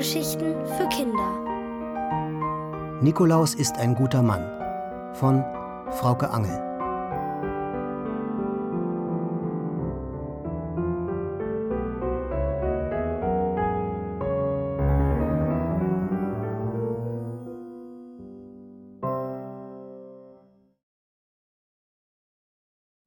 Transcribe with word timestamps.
Kindergeschichten 0.00 0.66
für 0.66 0.88
Kinder. 0.88 1.30
Nikolaus 3.02 3.54
ist 3.54 3.76
ein 3.76 3.94
guter 3.94 4.22
Mann 4.22 4.42
von 5.14 5.44
Frauke 5.92 6.30
Angel. 6.30 6.58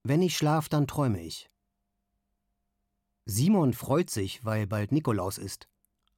Wenn 0.04 0.22
ich 0.22 0.38
schlaf, 0.38 0.70
dann 0.70 0.86
träume 0.86 1.22
ich. 1.22 1.50
Simon 3.26 3.74
freut 3.74 4.12
sich, 4.12 4.46
weil 4.46 4.68
bald 4.68 4.92
Nikolaus 4.92 5.40
ist. 5.40 5.73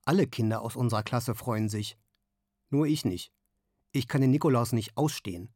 Alle 0.05 0.27
Kinder 0.27 0.61
aus 0.61 0.75
unserer 0.75 1.01
Klasse 1.01 1.33
freuen 1.33 1.67
sich. 1.67 1.97
Nur 2.69 2.85
ich 2.85 3.05
nicht. 3.05 3.31
Ich 3.91 4.07
kann 4.07 4.21
den 4.21 4.29
Nikolaus 4.29 4.71
nicht 4.71 4.95
ausstehen. 4.97 5.49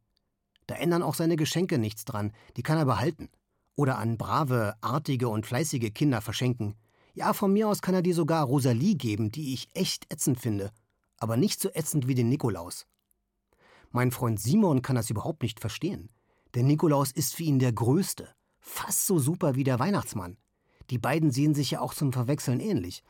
Da 0.66 0.75
ändern 0.75 1.03
auch 1.03 1.13
seine 1.13 1.35
Geschenke 1.35 1.77
nichts 1.77 2.03
dran, 2.03 2.34
die 2.58 2.63
kann 2.63 2.77
er 2.77 2.85
behalten. 2.85 3.30
Oder 3.75 3.99
an 3.99 4.17
brave, 4.17 4.75
artige 4.81 5.30
und 5.30 5.45
fleißige 5.45 5.94
Kinder 5.94 6.22
verschenken. 6.22 6.75
Ja, 7.13 7.34
von 7.34 7.53
mir 7.53 7.67
aus 7.67 7.81
kann 7.81 7.94
er 7.94 8.02
die 8.02 8.13
sogar 8.13 8.44
Rosalie 8.45 8.95
geben, 8.95 9.31
die 9.31 9.53
ich 9.53 9.70
echt 9.75 10.12
ätzend 10.12 10.39
finde. 10.39 10.72
Aber 11.17 11.38
nicht 11.38 11.59
so 11.61 11.70
ätzend 11.73 12.08
wie 12.08 12.16
den 12.16 12.30
Nikolaus. 12.30 12.88
Mein 13.91 14.11
Freund 14.11 14.39
Simon 14.39 14.81
kann 14.81 14.95
das 14.95 15.09
überhaupt 15.09 15.44
nicht 15.44 15.59
verstehen. 15.59 16.09
Der 16.55 16.63
Nikolaus 16.63 17.11
ist 17.11 17.36
für 17.36 17.44
ihn 17.44 17.59
der 17.59 17.73
Größte. 17.73 18.30
Fast 18.59 19.06
so 19.06 19.19
super 19.19 19.56
wie 19.56 19.63
der 19.63 19.80
Weihnachtsmann. 19.80 20.38
Die 20.89 20.97
beiden 20.97 21.30
sehen 21.31 21.53
sich 21.53 21.72
ja 21.72 21.81
auch 21.81 21.94
zum 21.94 22.11
Verwechseln 22.11 22.59
ähnlich. 22.59 23.03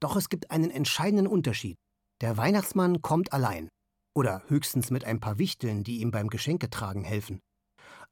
Doch 0.00 0.16
es 0.16 0.28
gibt 0.28 0.50
einen 0.50 0.70
entscheidenden 0.70 1.26
Unterschied. 1.26 1.76
Der 2.20 2.36
Weihnachtsmann 2.36 3.02
kommt 3.02 3.32
allein. 3.32 3.68
Oder 4.14 4.42
höchstens 4.48 4.90
mit 4.90 5.04
ein 5.04 5.20
paar 5.20 5.38
Wichteln, 5.38 5.84
die 5.84 6.00
ihm 6.00 6.10
beim 6.10 6.28
Geschenketragen 6.28 7.04
helfen. 7.04 7.40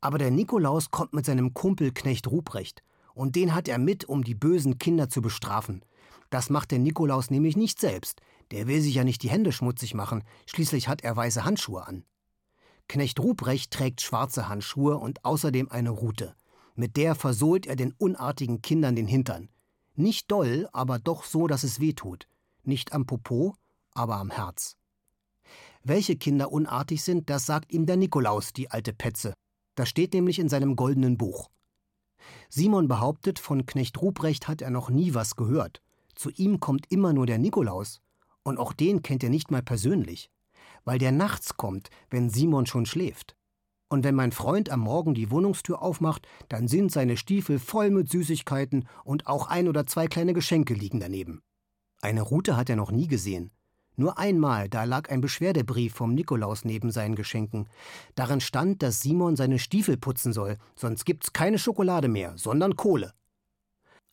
Aber 0.00 0.18
der 0.18 0.30
Nikolaus 0.30 0.90
kommt 0.90 1.14
mit 1.14 1.24
seinem 1.24 1.54
Kumpel 1.54 1.92
Knecht 1.92 2.26
Ruprecht. 2.30 2.82
Und 3.14 3.36
den 3.36 3.54
hat 3.54 3.68
er 3.68 3.78
mit, 3.78 4.04
um 4.04 4.24
die 4.24 4.34
bösen 4.34 4.78
Kinder 4.78 5.08
zu 5.08 5.22
bestrafen. 5.22 5.84
Das 6.30 6.50
macht 6.50 6.72
der 6.72 6.78
Nikolaus 6.78 7.30
nämlich 7.30 7.56
nicht 7.56 7.80
selbst. 7.80 8.20
Der 8.50 8.66
will 8.66 8.80
sich 8.80 8.94
ja 8.94 9.04
nicht 9.04 9.22
die 9.22 9.30
Hände 9.30 9.52
schmutzig 9.52 9.94
machen. 9.94 10.24
Schließlich 10.46 10.88
hat 10.88 11.02
er 11.02 11.16
weiße 11.16 11.44
Handschuhe 11.44 11.86
an. 11.86 12.04
Knecht 12.88 13.18
Ruprecht 13.20 13.70
trägt 13.70 14.02
schwarze 14.02 14.48
Handschuhe 14.48 14.98
und 14.98 15.24
außerdem 15.24 15.70
eine 15.70 15.90
Rute. 15.90 16.34
Mit 16.74 16.96
der 16.96 17.14
versohlt 17.14 17.66
er 17.66 17.76
den 17.76 17.94
unartigen 17.96 18.60
Kindern 18.60 18.96
den 18.96 19.06
Hintern. 19.06 19.48
Nicht 19.96 20.30
doll, 20.30 20.68
aber 20.72 20.98
doch 20.98 21.24
so, 21.24 21.46
dass 21.46 21.62
es 21.62 21.80
weh 21.80 21.92
tut. 21.92 22.26
Nicht 22.64 22.92
am 22.92 23.06
Popo, 23.06 23.54
aber 23.92 24.16
am 24.16 24.30
Herz. 24.30 24.76
Welche 25.82 26.16
Kinder 26.16 26.50
unartig 26.50 27.02
sind, 27.02 27.30
das 27.30 27.46
sagt 27.46 27.72
ihm 27.72 27.86
der 27.86 27.96
Nikolaus, 27.96 28.52
die 28.52 28.70
alte 28.70 28.92
Petze. 28.92 29.34
Das 29.74 29.88
steht 29.88 30.14
nämlich 30.14 30.38
in 30.38 30.48
seinem 30.48 30.76
goldenen 30.76 31.16
Buch. 31.16 31.50
Simon 32.48 32.88
behauptet, 32.88 33.38
von 33.38 33.66
Knecht 33.66 34.00
Ruprecht 34.00 34.48
hat 34.48 34.62
er 34.62 34.70
noch 34.70 34.90
nie 34.90 35.14
was 35.14 35.36
gehört. 35.36 35.82
Zu 36.14 36.30
ihm 36.30 36.58
kommt 36.58 36.90
immer 36.90 37.12
nur 37.12 37.26
der 37.26 37.38
Nikolaus. 37.38 38.00
Und 38.42 38.58
auch 38.58 38.72
den 38.72 39.02
kennt 39.02 39.22
er 39.22 39.30
nicht 39.30 39.50
mal 39.50 39.62
persönlich. 39.62 40.30
Weil 40.84 40.98
der 40.98 41.12
nachts 41.12 41.56
kommt, 41.56 41.90
wenn 42.10 42.30
Simon 42.30 42.66
schon 42.66 42.86
schläft. 42.86 43.36
Und 43.88 44.04
wenn 44.04 44.14
mein 44.14 44.32
Freund 44.32 44.70
am 44.70 44.80
Morgen 44.80 45.14
die 45.14 45.30
Wohnungstür 45.30 45.82
aufmacht, 45.82 46.26
dann 46.48 46.68
sind 46.68 46.90
seine 46.90 47.16
Stiefel 47.16 47.58
voll 47.58 47.90
mit 47.90 48.10
Süßigkeiten 48.10 48.88
und 49.04 49.26
auch 49.26 49.48
ein 49.48 49.68
oder 49.68 49.86
zwei 49.86 50.06
kleine 50.06 50.32
Geschenke 50.32 50.74
liegen 50.74 51.00
daneben. 51.00 51.42
Eine 52.00 52.22
Rute 52.22 52.56
hat 52.56 52.68
er 52.68 52.76
noch 52.76 52.90
nie 52.90 53.06
gesehen. 53.06 53.50
Nur 53.96 54.18
einmal, 54.18 54.68
da 54.68 54.84
lag 54.84 55.08
ein 55.08 55.20
Beschwerdebrief 55.20 55.94
vom 55.94 56.14
Nikolaus 56.14 56.64
neben 56.64 56.90
seinen 56.90 57.14
Geschenken. 57.14 57.68
Darin 58.16 58.40
stand, 58.40 58.82
dass 58.82 59.00
Simon 59.00 59.36
seine 59.36 59.60
Stiefel 59.60 59.96
putzen 59.96 60.32
soll, 60.32 60.58
sonst 60.74 61.04
gibt's 61.04 61.32
keine 61.32 61.58
Schokolade 61.58 62.08
mehr, 62.08 62.32
sondern 62.36 62.74
Kohle. 62.76 63.12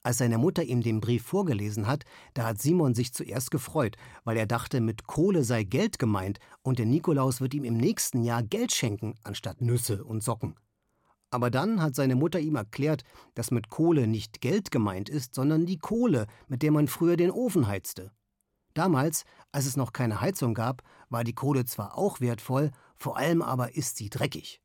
Als 0.04 0.18
seine 0.18 0.40
Mutter 0.40 0.64
ihm 0.64 0.82
den 0.82 1.00
Brief 1.00 1.24
vorgelesen 1.24 1.86
hat, 1.86 2.06
da 2.34 2.46
hat 2.46 2.60
Simon 2.60 2.96
sich 2.96 3.14
zuerst 3.14 3.52
gefreut, 3.52 3.98
weil 4.24 4.36
er 4.36 4.48
dachte, 4.48 4.82
mit 4.82 5.06
Kohle 5.06 5.44
sei 5.44 5.64
Geld 5.64 6.00
gemeint 6.00 6.40
und 6.64 6.80
der 6.80 6.88
Nikolaus 6.88 7.40
wird 7.40 7.54
ihm 7.54 7.64
im 7.64 7.78
nächsten 7.78 8.24
Jahr 8.24 8.42
Geld 8.42 8.72
schenken, 8.72 9.14
anstatt 9.24 9.62
Nüsse 9.62 10.04
und 10.04 10.24
Socken. 10.24 10.56
Aber 11.30 11.52
dann 11.52 11.82
hat 11.82 11.96
seine 11.96 12.16
Mutter 12.16 12.40
ihm 12.40 12.56
erklärt, 12.56 13.04
dass 13.36 13.52
mit 13.52 13.70
Kohle 13.70 14.08
nicht 14.08 14.42
Geld 14.42 14.72
gemeint 14.72 15.08
ist, 15.08 15.36
sondern 15.36 15.68
die 15.68 15.78
Kohle, 15.78 16.26
mit 16.48 16.64
der 16.64 16.72
man 16.72 16.88
früher 16.88 17.16
den 17.16 17.32
Ofen 17.32 17.68
heizte. 17.68 18.12
Damals, 18.74 19.24
als 19.52 19.68
es 19.68 19.78
noch 19.78 19.94
keine 19.94 20.20
Heizung 20.20 20.56
gab, 20.56 20.82
war 21.10 21.24
die 21.24 21.34
Kohle 21.36 21.66
zwar 21.66 21.96
auch 21.96 22.22
wertvoll, 22.22 22.72
vor 22.98 23.18
allem 23.18 23.44
aber 23.44 23.76
ist 23.76 23.98
sie 23.98 24.10
dreckig. 24.10 24.62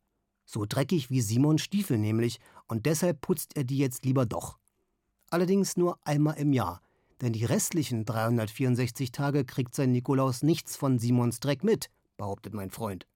So 0.47 0.65
dreckig 0.67 1.11
wie 1.11 1.21
Simons 1.21 1.61
Stiefel 1.61 1.99
nämlich, 1.99 2.41
und 2.69 2.87
deshalb 2.87 3.21
putzt 3.21 3.57
er 3.57 3.65
die 3.65 3.79
jetzt 3.79 4.05
lieber 4.05 4.25
doch 4.25 4.59
allerdings 5.31 5.77
nur 5.77 5.99
einmal 6.05 6.37
im 6.39 6.53
Jahr, 6.53 6.81
denn 7.21 7.33
die 7.33 7.45
restlichen 7.45 8.05
364 8.05 9.13
Tage 9.13 9.45
kriegt 9.45 9.75
sein 9.75 9.93
Nikolaus 9.93 10.43
nichts 10.43 10.77
von 10.77 10.99
Simons 10.99 11.41
Dreck 11.41 11.65
mit, 11.65 11.91
behauptet 12.17 12.55
mein 12.55 12.71
Freund. 12.71 13.07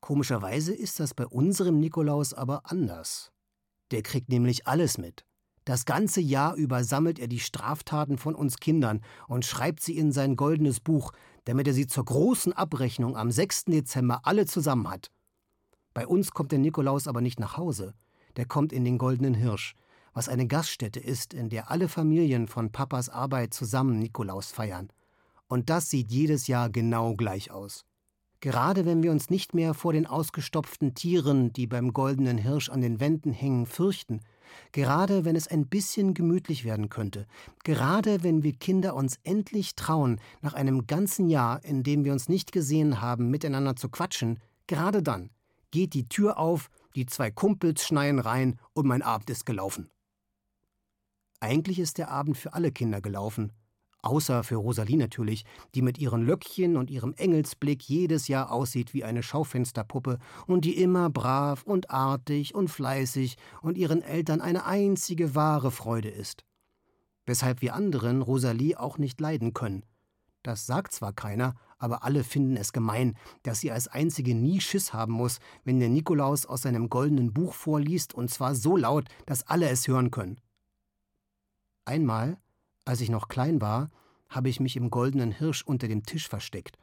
Komischerweise 0.00 0.74
ist 0.74 1.00
das 1.00 1.14
bei 1.14 1.26
unserem 1.26 1.80
Nikolaus 1.80 2.32
aber 2.32 2.70
anders. 2.70 3.30
Der 3.90 4.02
kriegt 4.02 4.28
nämlich 4.28 4.66
alles 4.66 4.98
mit. 4.98 5.24
Das 5.64 5.84
ganze 5.84 6.20
Jahr 6.20 6.54
über 6.54 6.82
sammelt 6.82 7.18
er 7.18 7.28
die 7.28 7.40
Straftaten 7.40 8.16
von 8.16 8.34
uns 8.34 8.56
Kindern 8.56 9.02
und 9.26 9.44
schreibt 9.44 9.82
sie 9.82 9.98
in 9.98 10.12
sein 10.12 10.34
goldenes 10.34 10.80
Buch, 10.80 11.12
damit 11.44 11.66
er 11.66 11.74
sie 11.74 11.86
zur 11.86 12.06
großen 12.06 12.52
Abrechnung 12.54 13.16
am 13.16 13.30
6. 13.30 13.66
Dezember 13.66 14.20
alle 14.24 14.46
zusammen 14.46 14.88
hat. 14.88 15.10
Bei 15.92 16.06
uns 16.06 16.30
kommt 16.30 16.52
der 16.52 16.58
Nikolaus 16.58 17.06
aber 17.06 17.20
nicht 17.20 17.38
nach 17.38 17.56
Hause, 17.56 17.94
der 18.36 18.46
kommt 18.46 18.72
in 18.72 18.84
den 18.84 18.98
goldenen 18.98 19.34
Hirsch, 19.34 19.74
was 20.18 20.28
eine 20.28 20.48
Gaststätte 20.48 20.98
ist, 20.98 21.32
in 21.32 21.48
der 21.48 21.70
alle 21.70 21.86
Familien 21.86 22.48
von 22.48 22.72
Papas 22.72 23.08
Arbeit 23.08 23.54
zusammen 23.54 24.00
Nikolaus 24.00 24.50
feiern. 24.50 24.88
Und 25.46 25.70
das 25.70 25.90
sieht 25.90 26.10
jedes 26.10 26.48
Jahr 26.48 26.70
genau 26.70 27.14
gleich 27.14 27.52
aus. 27.52 27.84
Gerade 28.40 28.84
wenn 28.84 29.04
wir 29.04 29.12
uns 29.12 29.30
nicht 29.30 29.54
mehr 29.54 29.74
vor 29.74 29.92
den 29.92 30.08
ausgestopften 30.08 30.94
Tieren, 30.94 31.52
die 31.52 31.68
beim 31.68 31.92
goldenen 31.92 32.36
Hirsch 32.36 32.68
an 32.68 32.80
den 32.80 32.98
Wänden 32.98 33.30
hängen, 33.30 33.64
fürchten, 33.64 34.18
gerade 34.72 35.24
wenn 35.24 35.36
es 35.36 35.46
ein 35.46 35.68
bisschen 35.68 36.14
gemütlich 36.14 36.64
werden 36.64 36.88
könnte, 36.88 37.24
gerade 37.62 38.24
wenn 38.24 38.42
wir 38.42 38.54
Kinder 38.54 38.96
uns 38.96 39.20
endlich 39.22 39.76
trauen, 39.76 40.20
nach 40.40 40.54
einem 40.54 40.88
ganzen 40.88 41.28
Jahr, 41.28 41.64
in 41.64 41.84
dem 41.84 42.04
wir 42.04 42.12
uns 42.12 42.28
nicht 42.28 42.50
gesehen 42.50 43.00
haben, 43.00 43.30
miteinander 43.30 43.76
zu 43.76 43.88
quatschen, 43.88 44.40
gerade 44.66 45.00
dann 45.00 45.30
geht 45.70 45.94
die 45.94 46.08
Tür 46.08 46.38
auf, 46.38 46.70
die 46.96 47.06
zwei 47.06 47.30
Kumpels 47.30 47.84
schneien 47.84 48.18
rein 48.18 48.58
und 48.72 48.84
mein 48.84 49.02
Abend 49.02 49.30
ist 49.30 49.46
gelaufen. 49.46 49.88
Eigentlich 51.40 51.78
ist 51.78 51.98
der 51.98 52.10
Abend 52.10 52.36
für 52.36 52.54
alle 52.54 52.72
Kinder 52.72 53.00
gelaufen. 53.00 53.52
Außer 54.00 54.44
für 54.44 54.56
Rosalie 54.56 54.96
natürlich, 54.96 55.44
die 55.74 55.82
mit 55.82 55.98
ihren 55.98 56.24
Löckchen 56.24 56.76
und 56.76 56.90
ihrem 56.90 57.14
Engelsblick 57.14 57.82
jedes 57.82 58.28
Jahr 58.28 58.52
aussieht 58.52 58.94
wie 58.94 59.04
eine 59.04 59.22
Schaufensterpuppe 59.22 60.18
und 60.46 60.64
die 60.64 60.80
immer 60.80 61.10
brav 61.10 61.64
und 61.64 61.90
artig 61.90 62.54
und 62.54 62.68
fleißig 62.68 63.36
und 63.60 63.76
ihren 63.76 64.02
Eltern 64.02 64.40
eine 64.40 64.66
einzige 64.66 65.34
wahre 65.34 65.70
Freude 65.70 66.08
ist. 66.08 66.44
Weshalb 67.26 67.60
wir 67.60 67.74
anderen 67.74 68.22
Rosalie 68.22 68.78
auch 68.78 68.98
nicht 68.98 69.20
leiden 69.20 69.52
können. 69.52 69.84
Das 70.44 70.66
sagt 70.66 70.92
zwar 70.92 71.12
keiner, 71.12 71.56
aber 71.78 72.04
alle 72.04 72.22
finden 72.24 72.56
es 72.56 72.72
gemein, 72.72 73.16
dass 73.42 73.60
sie 73.60 73.72
als 73.72 73.88
einzige 73.88 74.34
nie 74.34 74.60
Schiss 74.60 74.92
haben 74.92 75.12
muss, 75.12 75.38
wenn 75.64 75.80
der 75.80 75.88
Nikolaus 75.88 76.46
aus 76.46 76.62
seinem 76.62 76.88
goldenen 76.88 77.32
Buch 77.32 77.52
vorliest, 77.52 78.14
und 78.14 78.30
zwar 78.30 78.54
so 78.54 78.76
laut, 78.76 79.08
dass 79.26 79.46
alle 79.46 79.68
es 79.68 79.86
hören 79.86 80.10
können. 80.10 80.40
Einmal, 81.88 82.36
als 82.84 83.00
ich 83.00 83.08
noch 83.08 83.28
klein 83.28 83.62
war, 83.62 83.90
habe 84.28 84.50
ich 84.50 84.60
mich 84.60 84.76
im 84.76 84.90
goldenen 84.90 85.32
Hirsch 85.32 85.62
unter 85.62 85.88
dem 85.88 86.02
Tisch 86.02 86.28
versteckt. 86.28 86.76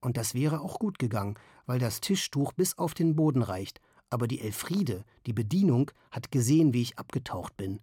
Und 0.00 0.16
das 0.16 0.32
wäre 0.32 0.60
auch 0.60 0.78
gut 0.78 1.00
gegangen, 1.00 1.34
weil 1.66 1.80
das 1.80 2.00
Tischtuch 2.00 2.52
bis 2.52 2.78
auf 2.78 2.94
den 2.94 3.16
Boden 3.16 3.42
reicht, 3.42 3.80
aber 4.10 4.28
die 4.28 4.40
Elfriede, 4.40 5.04
die 5.26 5.32
Bedienung, 5.32 5.90
hat 6.12 6.30
gesehen, 6.30 6.72
wie 6.72 6.82
ich 6.82 7.00
abgetaucht 7.00 7.56
bin. 7.56 7.80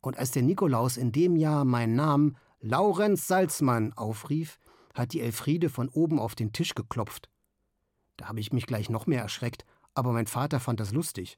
Und 0.00 0.16
als 0.16 0.30
der 0.30 0.42
Nikolaus 0.42 0.96
in 0.96 1.10
dem 1.10 1.34
Jahr 1.34 1.64
meinen 1.64 1.96
Namen 1.96 2.36
Laurenz 2.60 3.26
Salzmann 3.26 3.92
aufrief, 3.94 4.60
hat 4.94 5.12
die 5.12 5.22
Elfriede 5.22 5.70
von 5.70 5.88
oben 5.88 6.20
auf 6.20 6.36
den 6.36 6.52
Tisch 6.52 6.76
geklopft. 6.76 7.28
Da 8.16 8.28
habe 8.28 8.38
ich 8.38 8.52
mich 8.52 8.66
gleich 8.66 8.90
noch 8.90 9.08
mehr 9.08 9.22
erschreckt, 9.22 9.64
aber 9.94 10.12
mein 10.12 10.28
Vater 10.28 10.60
fand 10.60 10.78
das 10.78 10.92
lustig. 10.92 11.36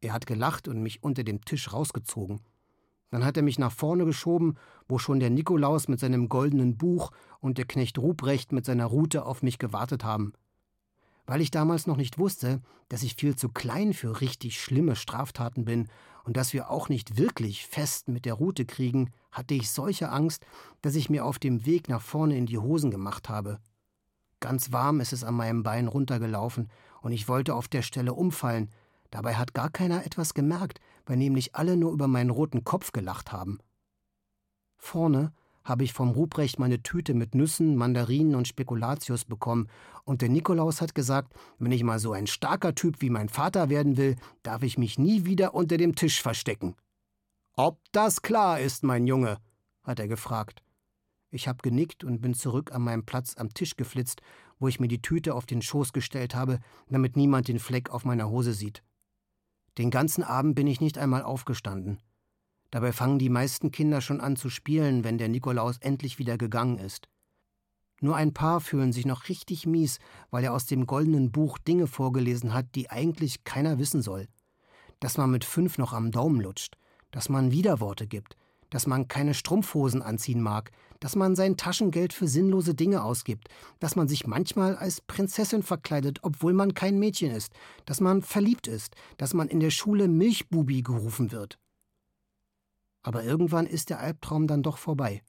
Er 0.00 0.14
hat 0.14 0.24
gelacht 0.24 0.68
und 0.68 0.82
mich 0.82 1.02
unter 1.02 1.22
dem 1.22 1.44
Tisch 1.44 1.70
rausgezogen. 1.70 2.40
Dann 3.10 3.24
hat 3.24 3.36
er 3.36 3.42
mich 3.42 3.58
nach 3.58 3.72
vorne 3.72 4.04
geschoben, 4.04 4.56
wo 4.88 4.98
schon 4.98 5.20
der 5.20 5.30
Nikolaus 5.30 5.88
mit 5.88 6.00
seinem 6.00 6.28
goldenen 6.28 6.76
Buch 6.76 7.10
und 7.40 7.58
der 7.58 7.64
Knecht 7.64 7.98
Ruprecht 7.98 8.52
mit 8.52 8.64
seiner 8.64 8.86
Rute 8.86 9.26
auf 9.26 9.42
mich 9.42 9.58
gewartet 9.58 10.04
haben. 10.04 10.32
Weil 11.26 11.40
ich 11.40 11.50
damals 11.50 11.86
noch 11.86 11.96
nicht 11.96 12.18
wusste, 12.18 12.60
dass 12.88 13.02
ich 13.02 13.14
viel 13.14 13.36
zu 13.36 13.48
klein 13.48 13.92
für 13.92 14.20
richtig 14.20 14.60
schlimme 14.60 14.96
Straftaten 14.96 15.64
bin 15.64 15.88
und 16.24 16.36
dass 16.36 16.52
wir 16.52 16.70
auch 16.70 16.88
nicht 16.88 17.16
wirklich 17.16 17.66
fest 17.66 18.08
mit 18.08 18.24
der 18.24 18.34
Route 18.34 18.64
kriegen, 18.64 19.10
hatte 19.32 19.54
ich 19.54 19.70
solche 19.70 20.10
Angst, 20.10 20.44
dass 20.82 20.94
ich 20.94 21.10
mir 21.10 21.24
auf 21.24 21.38
dem 21.38 21.66
Weg 21.66 21.88
nach 21.88 22.02
vorne 22.02 22.36
in 22.36 22.46
die 22.46 22.58
Hosen 22.58 22.90
gemacht 22.90 23.28
habe. 23.28 23.58
Ganz 24.40 24.72
warm 24.72 25.00
ist 25.00 25.12
es 25.12 25.22
an 25.22 25.34
meinem 25.34 25.62
Bein 25.62 25.86
runtergelaufen, 25.86 26.70
und 27.02 27.12
ich 27.12 27.28
wollte 27.28 27.54
auf 27.54 27.68
der 27.68 27.82
Stelle 27.82 28.12
umfallen. 28.12 28.68
Dabei 29.10 29.36
hat 29.36 29.54
gar 29.54 29.70
keiner 29.70 30.04
etwas 30.04 30.34
gemerkt, 30.34 30.80
weil 31.06 31.16
nämlich 31.16 31.54
alle 31.54 31.76
nur 31.76 31.92
über 31.92 32.08
meinen 32.08 32.30
roten 32.30 32.64
Kopf 32.64 32.92
gelacht 32.92 33.32
haben. 33.32 33.58
Vorne 34.76 35.32
habe 35.64 35.84
ich 35.84 35.92
vom 35.92 36.10
Ruprecht 36.10 36.58
meine 36.58 36.82
Tüte 36.82 37.14
mit 37.14 37.34
Nüssen, 37.34 37.76
Mandarinen 37.76 38.34
und 38.34 38.48
Spekulatius 38.48 39.24
bekommen, 39.24 39.68
und 40.04 40.22
der 40.22 40.28
Nikolaus 40.28 40.80
hat 40.80 40.94
gesagt, 40.94 41.34
wenn 41.58 41.72
ich 41.72 41.84
mal 41.84 41.98
so 41.98 42.12
ein 42.12 42.26
starker 42.26 42.74
Typ 42.74 43.00
wie 43.00 43.10
mein 43.10 43.28
Vater 43.28 43.68
werden 43.68 43.96
will, 43.96 44.16
darf 44.42 44.62
ich 44.62 44.78
mich 44.78 44.98
nie 44.98 45.24
wieder 45.24 45.54
unter 45.54 45.76
dem 45.76 45.94
Tisch 45.94 46.22
verstecken. 46.22 46.74
Ob 47.54 47.78
das 47.92 48.22
klar 48.22 48.58
ist, 48.58 48.82
mein 48.82 49.06
Junge? 49.06 49.38
hat 49.82 50.00
er 50.00 50.08
gefragt. 50.08 50.62
Ich 51.30 51.46
habe 51.46 51.58
genickt 51.62 52.02
und 52.02 52.20
bin 52.20 52.34
zurück 52.34 52.72
an 52.72 52.82
meinem 52.82 53.04
Platz 53.04 53.36
am 53.36 53.54
Tisch 53.54 53.76
geflitzt, 53.76 54.20
wo 54.58 54.68
ich 54.68 54.80
mir 54.80 54.88
die 54.88 55.02
Tüte 55.02 55.34
auf 55.34 55.46
den 55.46 55.62
Schoß 55.62 55.92
gestellt 55.92 56.34
habe, 56.34 56.58
damit 56.88 57.16
niemand 57.16 57.48
den 57.48 57.58
Fleck 57.58 57.90
auf 57.90 58.04
meiner 58.04 58.28
Hose 58.28 58.52
sieht. 58.52 58.82
Den 59.80 59.90
ganzen 59.90 60.22
Abend 60.22 60.56
bin 60.56 60.66
ich 60.66 60.82
nicht 60.82 60.98
einmal 60.98 61.22
aufgestanden. 61.22 62.02
Dabei 62.70 62.92
fangen 62.92 63.18
die 63.18 63.30
meisten 63.30 63.70
Kinder 63.70 64.02
schon 64.02 64.20
an 64.20 64.36
zu 64.36 64.50
spielen, 64.50 65.04
wenn 65.04 65.16
der 65.16 65.30
Nikolaus 65.30 65.78
endlich 65.78 66.18
wieder 66.18 66.36
gegangen 66.36 66.76
ist. 66.76 67.08
Nur 68.02 68.14
ein 68.14 68.34
paar 68.34 68.60
fühlen 68.60 68.92
sich 68.92 69.06
noch 69.06 69.30
richtig 69.30 69.64
mies, 69.64 69.98
weil 70.30 70.44
er 70.44 70.52
aus 70.52 70.66
dem 70.66 70.84
goldenen 70.84 71.32
Buch 71.32 71.56
Dinge 71.56 71.86
vorgelesen 71.86 72.52
hat, 72.52 72.74
die 72.74 72.90
eigentlich 72.90 73.44
keiner 73.44 73.78
wissen 73.78 74.02
soll. 74.02 74.28
Dass 74.98 75.16
man 75.16 75.30
mit 75.30 75.46
fünf 75.46 75.78
noch 75.78 75.94
am 75.94 76.10
Daumen 76.10 76.42
lutscht, 76.42 76.76
dass 77.10 77.30
man 77.30 77.50
Widerworte 77.50 78.06
gibt, 78.06 78.36
dass 78.70 78.86
man 78.86 79.08
keine 79.08 79.34
Strumpfhosen 79.34 80.02
anziehen 80.02 80.40
mag, 80.40 80.70
dass 81.00 81.16
man 81.16 81.34
sein 81.34 81.56
Taschengeld 81.56 82.12
für 82.12 82.28
sinnlose 82.28 82.74
Dinge 82.74 83.02
ausgibt, 83.02 83.48
dass 83.78 83.96
man 83.96 84.08
sich 84.08 84.26
manchmal 84.26 84.76
als 84.76 85.00
Prinzessin 85.00 85.62
verkleidet, 85.62 86.20
obwohl 86.22 86.52
man 86.52 86.74
kein 86.74 86.98
Mädchen 86.98 87.30
ist, 87.30 87.52
dass 87.86 88.00
man 88.00 88.22
verliebt 88.22 88.66
ist, 88.66 88.94
dass 89.16 89.34
man 89.34 89.48
in 89.48 89.60
der 89.60 89.70
Schule 89.70 90.08
Milchbubi 90.08 90.82
gerufen 90.82 91.32
wird. 91.32 91.58
Aber 93.02 93.24
irgendwann 93.24 93.66
ist 93.66 93.90
der 93.90 94.00
Albtraum 94.00 94.46
dann 94.46 94.62
doch 94.62 94.78
vorbei. 94.78 95.22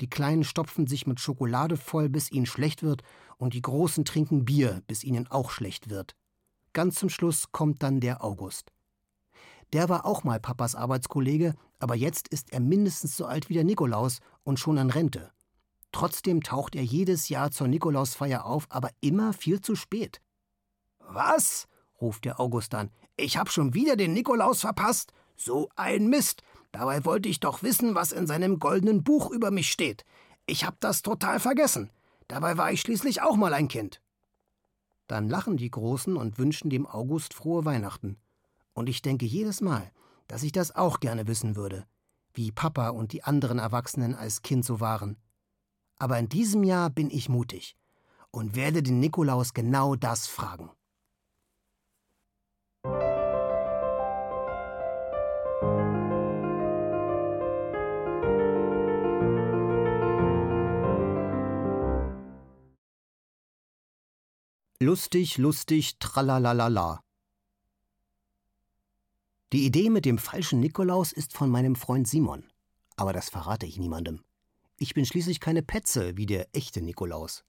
Die 0.00 0.10
Kleinen 0.10 0.44
stopfen 0.44 0.86
sich 0.86 1.06
mit 1.06 1.20
Schokolade 1.20 1.76
voll, 1.76 2.08
bis 2.08 2.30
ihnen 2.30 2.46
schlecht 2.46 2.82
wird, 2.82 3.02
und 3.38 3.54
die 3.54 3.62
Großen 3.62 4.04
trinken 4.04 4.44
Bier, 4.44 4.82
bis 4.86 5.02
ihnen 5.04 5.26
auch 5.28 5.50
schlecht 5.50 5.90
wird. 5.90 6.14
Ganz 6.72 6.96
zum 6.96 7.08
Schluss 7.08 7.50
kommt 7.50 7.82
dann 7.82 8.00
der 8.00 8.22
August. 8.22 8.72
Der 9.72 9.88
war 9.88 10.06
auch 10.06 10.22
mal 10.24 10.38
Papas 10.38 10.74
Arbeitskollege, 10.74 11.54
aber 11.78 11.94
jetzt 11.94 12.28
ist 12.28 12.52
er 12.52 12.60
mindestens 12.60 13.16
so 13.16 13.26
alt 13.26 13.48
wie 13.48 13.54
der 13.54 13.64
Nikolaus 13.64 14.20
und 14.44 14.58
schon 14.58 14.78
an 14.78 14.90
Rente. 14.90 15.30
Trotzdem 15.92 16.42
taucht 16.42 16.74
er 16.74 16.82
jedes 16.82 17.28
Jahr 17.28 17.50
zur 17.50 17.68
Nikolausfeier 17.68 18.44
auf, 18.44 18.66
aber 18.68 18.90
immer 19.00 19.32
viel 19.32 19.60
zu 19.60 19.74
spät. 19.74 20.20
Was? 20.98 21.66
ruft 22.00 22.24
der 22.24 22.38
August 22.38 22.72
dann. 22.72 22.90
Ich 23.16 23.36
hab 23.36 23.50
schon 23.50 23.74
wieder 23.74 23.96
den 23.96 24.12
Nikolaus 24.12 24.60
verpasst? 24.60 25.12
So 25.36 25.68
ein 25.76 26.08
Mist. 26.08 26.42
Dabei 26.72 27.04
wollte 27.04 27.28
ich 27.28 27.40
doch 27.40 27.62
wissen, 27.62 27.94
was 27.94 28.12
in 28.12 28.26
seinem 28.26 28.58
goldenen 28.58 29.02
Buch 29.02 29.30
über 29.30 29.50
mich 29.50 29.70
steht. 29.70 30.04
Ich 30.46 30.64
hab 30.64 30.80
das 30.80 31.02
total 31.02 31.40
vergessen. 31.40 31.90
Dabei 32.28 32.56
war 32.56 32.70
ich 32.70 32.80
schließlich 32.80 33.22
auch 33.22 33.36
mal 33.36 33.54
ein 33.54 33.68
Kind. 33.68 34.02
Dann 35.06 35.28
lachen 35.28 35.56
die 35.56 35.70
Großen 35.70 36.16
und 36.16 36.38
wünschen 36.38 36.68
dem 36.68 36.86
August 36.86 37.32
frohe 37.32 37.64
Weihnachten. 37.64 38.18
Und 38.74 38.88
ich 38.88 39.00
denke 39.00 39.24
jedes 39.24 39.60
Mal, 39.60 39.90
dass 40.28 40.44
ich 40.44 40.52
das 40.52 40.76
auch 40.76 41.00
gerne 41.00 41.26
wissen 41.26 41.56
würde, 41.56 41.84
wie 42.34 42.52
Papa 42.52 42.90
und 42.90 43.12
die 43.12 43.24
anderen 43.24 43.58
Erwachsenen 43.58 44.14
als 44.14 44.42
Kind 44.42 44.64
so 44.64 44.78
waren. 44.78 45.16
Aber 45.96 46.18
in 46.18 46.28
diesem 46.28 46.62
Jahr 46.62 46.90
bin 46.90 47.10
ich 47.10 47.28
mutig 47.28 47.76
und 48.30 48.54
werde 48.54 48.82
den 48.82 49.00
Nikolaus 49.00 49.52
genau 49.54 49.96
das 49.96 50.28
fragen. 50.28 50.70
Lustig, 64.80 65.38
lustig, 65.38 65.98
tralalala. 65.98 67.00
Die 69.54 69.64
Idee 69.64 69.88
mit 69.88 70.04
dem 70.04 70.18
falschen 70.18 70.60
Nikolaus 70.60 71.10
ist 71.10 71.32
von 71.32 71.48
meinem 71.48 71.74
Freund 71.74 72.06
Simon. 72.06 72.44
Aber 72.96 73.14
das 73.14 73.30
verrate 73.30 73.64
ich 73.64 73.78
niemandem. 73.78 74.20
Ich 74.76 74.92
bin 74.92 75.06
schließlich 75.06 75.40
keine 75.40 75.62
Petze 75.62 76.18
wie 76.18 76.26
der 76.26 76.54
echte 76.54 76.82
Nikolaus. 76.82 77.44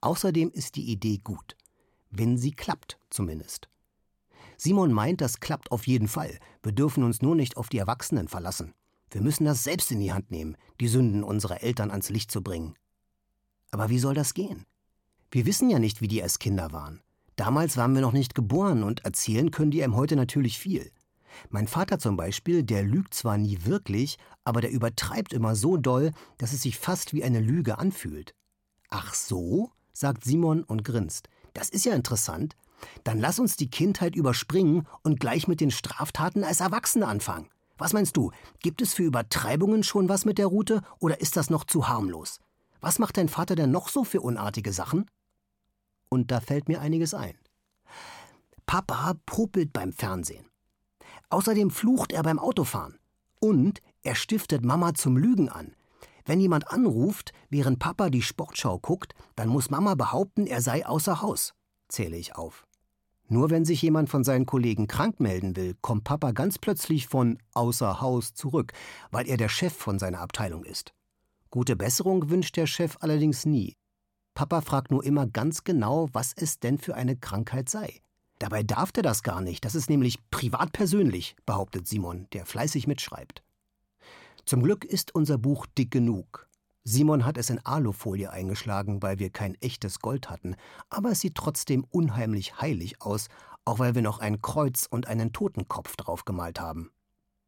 Außerdem 0.00 0.50
ist 0.50 0.74
die 0.74 0.90
Idee 0.90 1.18
gut. 1.22 1.56
Wenn 2.10 2.36
sie 2.36 2.50
klappt, 2.50 2.98
zumindest. 3.10 3.68
Simon 4.56 4.92
meint, 4.92 5.20
das 5.20 5.38
klappt 5.38 5.70
auf 5.70 5.86
jeden 5.86 6.08
Fall. 6.08 6.36
Wir 6.64 6.72
dürfen 6.72 7.04
uns 7.04 7.22
nur 7.22 7.36
nicht 7.36 7.56
auf 7.56 7.68
die 7.68 7.78
Erwachsenen 7.78 8.26
verlassen. 8.26 8.74
Wir 9.12 9.20
müssen 9.20 9.44
das 9.44 9.62
selbst 9.62 9.92
in 9.92 10.00
die 10.00 10.12
Hand 10.12 10.32
nehmen, 10.32 10.56
die 10.80 10.88
Sünden 10.88 11.22
unserer 11.22 11.62
Eltern 11.62 11.92
ans 11.92 12.10
Licht 12.10 12.32
zu 12.32 12.42
bringen. 12.42 12.74
Aber 13.70 13.88
wie 13.88 14.00
soll 14.00 14.14
das 14.14 14.34
gehen? 14.34 14.66
Wir 15.30 15.46
wissen 15.46 15.70
ja 15.70 15.78
nicht, 15.78 16.00
wie 16.00 16.08
die 16.08 16.24
als 16.24 16.40
Kinder 16.40 16.72
waren. 16.72 17.02
Damals 17.36 17.76
waren 17.76 17.94
wir 17.94 18.00
noch 18.00 18.12
nicht 18.12 18.34
geboren 18.34 18.82
und 18.82 19.04
erzählen 19.04 19.52
können 19.52 19.70
die 19.70 19.84
einem 19.84 19.94
heute 19.94 20.16
natürlich 20.16 20.58
viel. 20.58 20.90
Mein 21.50 21.68
Vater 21.68 21.98
zum 21.98 22.16
Beispiel, 22.16 22.62
der 22.62 22.82
lügt 22.82 23.14
zwar 23.14 23.38
nie 23.38 23.64
wirklich, 23.64 24.18
aber 24.44 24.60
der 24.60 24.70
übertreibt 24.70 25.32
immer 25.32 25.54
so 25.54 25.76
doll, 25.76 26.12
dass 26.38 26.52
es 26.52 26.62
sich 26.62 26.78
fast 26.78 27.12
wie 27.12 27.24
eine 27.24 27.40
Lüge 27.40 27.78
anfühlt. 27.78 28.34
Ach 28.90 29.14
so? 29.14 29.70
sagt 29.92 30.24
Simon 30.24 30.62
und 30.62 30.84
grinst. 30.84 31.28
Das 31.54 31.70
ist 31.70 31.86
ja 31.86 31.94
interessant. 31.94 32.54
Dann 33.04 33.18
lass 33.18 33.38
uns 33.38 33.56
die 33.56 33.70
Kindheit 33.70 34.14
überspringen 34.14 34.86
und 35.02 35.20
gleich 35.20 35.48
mit 35.48 35.60
den 35.60 35.70
Straftaten 35.70 36.44
als 36.44 36.60
Erwachsene 36.60 37.06
anfangen. 37.06 37.48
Was 37.78 37.92
meinst 37.92 38.16
du? 38.16 38.30
Gibt 38.60 38.82
es 38.82 38.94
für 38.94 39.02
Übertreibungen 39.02 39.82
schon 39.82 40.08
was 40.08 40.24
mit 40.24 40.38
der 40.38 40.46
Route 40.46 40.82
oder 40.98 41.20
ist 41.20 41.36
das 41.36 41.50
noch 41.50 41.64
zu 41.64 41.88
harmlos? 41.88 42.40
Was 42.80 42.98
macht 42.98 43.16
dein 43.16 43.28
Vater 43.28 43.54
denn 43.54 43.70
noch 43.70 43.88
so 43.88 44.04
für 44.04 44.20
unartige 44.20 44.72
Sachen? 44.72 45.10
Und 46.08 46.30
da 46.30 46.40
fällt 46.40 46.68
mir 46.68 46.80
einiges 46.80 47.14
ein. 47.14 47.36
Papa 48.66 49.14
popelt 49.26 49.72
beim 49.72 49.92
Fernsehen. 49.92 50.46
Außerdem 51.30 51.70
flucht 51.70 52.12
er 52.12 52.22
beim 52.22 52.38
Autofahren. 52.38 52.98
Und 53.40 53.80
er 54.02 54.14
stiftet 54.14 54.64
Mama 54.64 54.94
zum 54.94 55.16
Lügen 55.16 55.48
an. 55.48 55.74
Wenn 56.24 56.40
jemand 56.40 56.70
anruft, 56.70 57.32
während 57.50 57.78
Papa 57.78 58.10
die 58.10 58.22
Sportschau 58.22 58.78
guckt, 58.78 59.14
dann 59.36 59.48
muss 59.48 59.70
Mama 59.70 59.94
behaupten, 59.94 60.46
er 60.46 60.60
sei 60.60 60.84
außer 60.84 61.22
Haus, 61.22 61.54
zähle 61.88 62.16
ich 62.16 62.34
auf. 62.34 62.66
Nur 63.28 63.50
wenn 63.50 63.64
sich 63.64 63.82
jemand 63.82 64.08
von 64.08 64.24
seinen 64.24 64.46
Kollegen 64.46 64.86
krank 64.86 65.18
melden 65.20 65.56
will, 65.56 65.76
kommt 65.80 66.04
Papa 66.04 66.32
ganz 66.32 66.58
plötzlich 66.58 67.08
von 67.08 67.38
außer 67.54 68.00
Haus 68.00 68.34
zurück, 68.34 68.72
weil 69.10 69.28
er 69.28 69.36
der 69.36 69.48
Chef 69.48 69.72
von 69.72 69.98
seiner 69.98 70.20
Abteilung 70.20 70.64
ist. 70.64 70.92
Gute 71.50 71.76
Besserung 71.76 72.30
wünscht 72.30 72.56
der 72.56 72.66
Chef 72.66 72.96
allerdings 73.00 73.46
nie. 73.46 73.74
Papa 74.34 74.60
fragt 74.60 74.90
nur 74.90 75.02
immer 75.02 75.26
ganz 75.26 75.64
genau, 75.64 76.08
was 76.12 76.34
es 76.36 76.60
denn 76.60 76.78
für 76.78 76.94
eine 76.94 77.16
Krankheit 77.16 77.68
sei. 77.68 78.00
Dabei 78.38 78.62
darf 78.62 78.90
er 78.96 79.02
das 79.02 79.22
gar 79.22 79.40
nicht, 79.40 79.64
das 79.64 79.74
ist 79.74 79.88
nämlich 79.88 80.18
privat 80.30 80.72
persönlich, 80.72 81.36
behauptet 81.46 81.86
Simon, 81.86 82.26
der 82.32 82.44
fleißig 82.44 82.86
mitschreibt. 82.86 83.42
Zum 84.44 84.62
Glück 84.62 84.84
ist 84.84 85.14
unser 85.14 85.38
Buch 85.38 85.66
dick 85.66 85.90
genug. 85.90 86.46
Simon 86.84 87.24
hat 87.24 87.36
es 87.36 87.50
in 87.50 87.58
Alufolie 87.64 88.30
eingeschlagen, 88.30 89.02
weil 89.02 89.18
wir 89.18 89.30
kein 89.30 89.56
echtes 89.56 89.98
Gold 89.98 90.30
hatten, 90.30 90.54
aber 90.88 91.10
es 91.10 91.20
sieht 91.20 91.34
trotzdem 91.34 91.84
unheimlich 91.90 92.60
heilig 92.60 93.02
aus, 93.02 93.28
auch 93.64 93.80
weil 93.80 93.96
wir 93.96 94.02
noch 94.02 94.20
ein 94.20 94.40
Kreuz 94.40 94.86
und 94.88 95.08
einen 95.08 95.32
Totenkopf 95.32 95.96
draufgemalt 95.96 96.60
haben. 96.60 96.92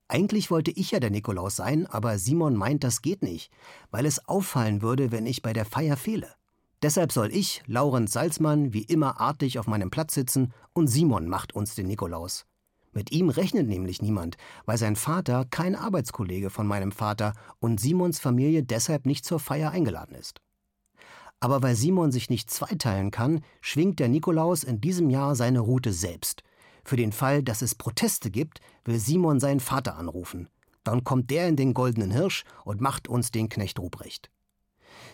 Eigentlich 0.09 0.51
wollte 0.51 0.71
ich 0.71 0.91
ja 0.91 1.01
der 1.01 1.11
Nikolaus 1.11 1.55
sein, 1.55 1.87
aber 1.87 2.19
Simon 2.19 2.57
meint, 2.57 2.83
das 2.83 3.03
geht 3.03 3.23
nicht, 3.23 3.53
weil 3.91 4.07
es 4.07 4.27
auffallen 4.27 4.81
würde, 4.81 5.13
wenn 5.13 5.27
ich 5.27 5.43
bei 5.43 5.53
der 5.53 5.67
Feier 5.67 5.97
fehle. 5.99 6.35
Deshalb 6.83 7.13
soll 7.13 7.35
ich, 7.35 7.63
Laurent 7.67 8.09
Salzmann, 8.09 8.73
wie 8.73 8.83
immer 8.83 9.21
artig 9.21 9.59
auf 9.59 9.67
meinem 9.67 9.91
Platz 9.91 10.15
sitzen 10.15 10.53
und 10.73 10.87
Simon 10.87 11.29
macht 11.29 11.55
uns 11.55 11.75
den 11.75 11.87
Nikolaus. 11.87 12.47
Mit 12.93 13.13
ihm 13.13 13.29
rechnet 13.29 13.69
nämlich 13.69 14.01
niemand, 14.01 14.37
weil 14.65 14.79
sein 14.79 14.97
Vater 14.97 15.45
kein 15.51 15.75
Arbeitskollege 15.75 16.51
von 16.51 16.67
meinem 16.67 16.93
Vater 16.93 17.35
und 17.59 17.81
Simons 17.81 18.19
Familie 18.19 18.63
deshalb 18.63 19.07
nicht 19.07 19.25
zur 19.25 19.41
Feier 19.41 19.71
eingeladen 19.71 20.15
ist. 20.15 20.41
Aber 21.41 21.63
weil 21.63 21.77
Simon 21.77 22.11
sich 22.11 22.31
nicht 22.31 22.51
zweiteilen 22.51 23.11
kann, 23.11 23.43
schwingt 23.61 24.01
der 24.01 24.09
Nikolaus 24.09 24.65
in 24.65 24.81
diesem 24.81 25.11
Jahr 25.11 25.37
seine 25.37 25.61
Route 25.61 25.93
selbst 25.93 26.43
für 26.89 26.97
den 26.97 27.13
Fall, 27.13 27.43
dass 27.43 27.63
es 27.63 27.75
Proteste 27.75 28.31
gibt, 28.31 28.61
will 28.85 28.99
Simon 28.99 29.41
seinen 29.41 29.61
Vater 29.61 29.97
anrufen. 29.97 30.49
Dann 30.85 31.05
kommt 31.05 31.31
der 31.31 31.47
in 31.47 31.57
den 31.57 31.75
goldenen 31.75 32.11
Hirsch 32.11 32.45
und 32.65 32.81
macht 32.81 33.09
uns 33.09 33.31
den 33.31 33.49
Knecht 33.49 33.79
Ruprecht. 33.79 34.31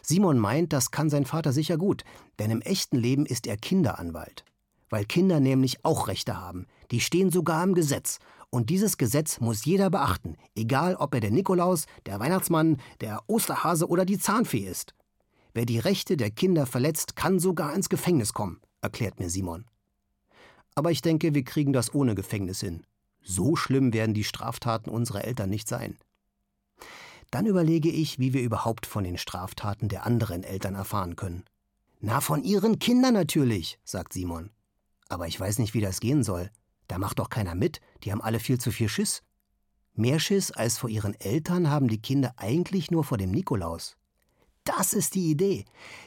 Simon 0.07 0.39
meint, 0.39 0.73
das 0.73 0.91
kann 0.91 1.09
sein 1.09 1.25
Vater 1.25 1.53
sicher 1.53 1.79
gut, 1.79 2.05
denn 2.39 2.51
im 2.51 2.61
echten 2.61 2.99
Leben 2.99 3.25
ist 3.25 3.47
er 3.47 3.57
Kinderanwalt. 3.57 4.45
weil 4.91 5.05
Kinder 5.05 5.41
nämlich 5.41 5.85
auch 5.85 6.07
Rechte 6.07 6.41
haben. 6.41 6.67
Die 6.93 7.01
stehen 7.01 7.31
sogar 7.31 7.65
im 7.65 7.75
Gesetz. 7.75 8.19
Und 8.51 8.71
dieses 8.71 8.97
Gesetz 8.97 9.41
muss 9.41 9.65
jeder 9.65 9.91
beachten, 9.91 10.37
egal 10.55 10.95
ob 10.95 11.15
er 11.15 11.21
der 11.21 11.33
Nikolaus, 11.33 11.87
der 12.07 12.21
Weihnachtsmann, 12.21 12.77
der 13.01 13.21
Osterhase 13.27 13.89
oder 13.89 14.05
die 14.05 14.21
Zahnfee 14.21 14.65
ist. 14.69 14.95
Wer 15.53 15.67
die 15.67 15.81
Rechte 15.81 16.17
der 16.17 16.31
Kinder 16.31 16.65
verletzt, 16.65 17.17
kann 17.17 17.41
sogar 17.41 17.75
ins 17.75 17.89
Gefängnis 17.89 18.33
kommen, 18.33 18.61
erklärt 18.83 19.19
mir 19.19 19.31
Simon. 19.31 19.65
Aber 20.77 20.93
ich 20.93 21.03
denke, 21.03 21.35
wir 21.35 21.43
kriegen 21.43 21.73
das 21.73 21.93
ohne 21.93 22.15
Gefängnis 22.15 22.61
hin. 22.61 22.85
So 23.21 23.57
schlimm 23.57 23.93
werden 23.93 24.15
die 24.15 24.23
Straftaten 24.23 24.91
unserer 24.91 25.25
Eltern 25.25 25.51
nicht 25.51 25.67
sein. 25.67 25.97
Dann 27.35 27.47
überlege 27.47 27.91
ich, 27.91 28.21
wie 28.21 28.33
wir 28.33 28.43
überhaupt 28.43 28.87
von 28.87 29.03
den 29.03 29.19
Straftaten 29.19 29.89
der 29.89 30.07
anderen 30.07 30.45
Eltern 30.45 30.77
erfahren 30.77 31.17
können. 31.17 31.43
Na, 32.01 32.21
von 32.21 32.45
ihren 32.45 32.79
Kindern 32.79 33.15
natürlich, 33.15 33.81
sagt 33.83 34.13
Simon. 34.13 34.51
Aber 35.09 35.27
ich 35.27 35.41
weiß 35.41 35.59
nicht, 35.59 35.75
wie 35.75 35.81
das 35.81 35.99
gehen 35.99 36.23
soll. 36.23 36.49
Da 36.87 36.97
macht 36.97 37.19
doch 37.19 37.31
keiner 37.31 37.57
mit, 37.57 37.81
die 38.05 38.13
haben 38.13 38.21
alle 38.21 38.39
viel 38.39 38.59
zu 38.59 38.71
viel 38.71 38.89
Schiss. 38.89 39.25
Mehr 39.95 40.21
Schiss 40.21 40.53
als 40.53 40.79
vor 40.79 40.89
ihren 40.89 41.19
Eltern 41.19 41.69
haben 41.69 41.89
die 41.89 42.01
Kinder 42.01 42.35
eigentlich 42.37 42.93
nur 42.93 43.03
vor 43.03 43.19
dem 43.19 43.33
Nikolaus. 43.33 43.97
Das 44.63 44.93
ist 44.93 45.17
die 45.17 45.29
Idee. 45.29 45.65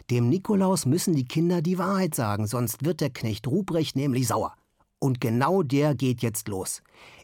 Dem 0.09 0.29
Nikolaus 0.29 0.85
müssen 0.85 1.13
die 1.13 1.25
Kinder 1.25 1.61
die 1.61 1.77
Wahrheit 1.77 2.15
sagen, 2.15 2.47
sonst 2.47 2.85
wird 2.85 3.01
der 3.01 3.09
Knecht 3.09 3.47
Ruprecht 3.47 3.97
nämlich 3.97 4.27
sauer. 4.27 4.55
Und 4.97 5.19
genau 5.19 5.61
der 5.61 5.93
geht 5.93 6.21
jetzt 6.21 6.47
los. 6.47 6.81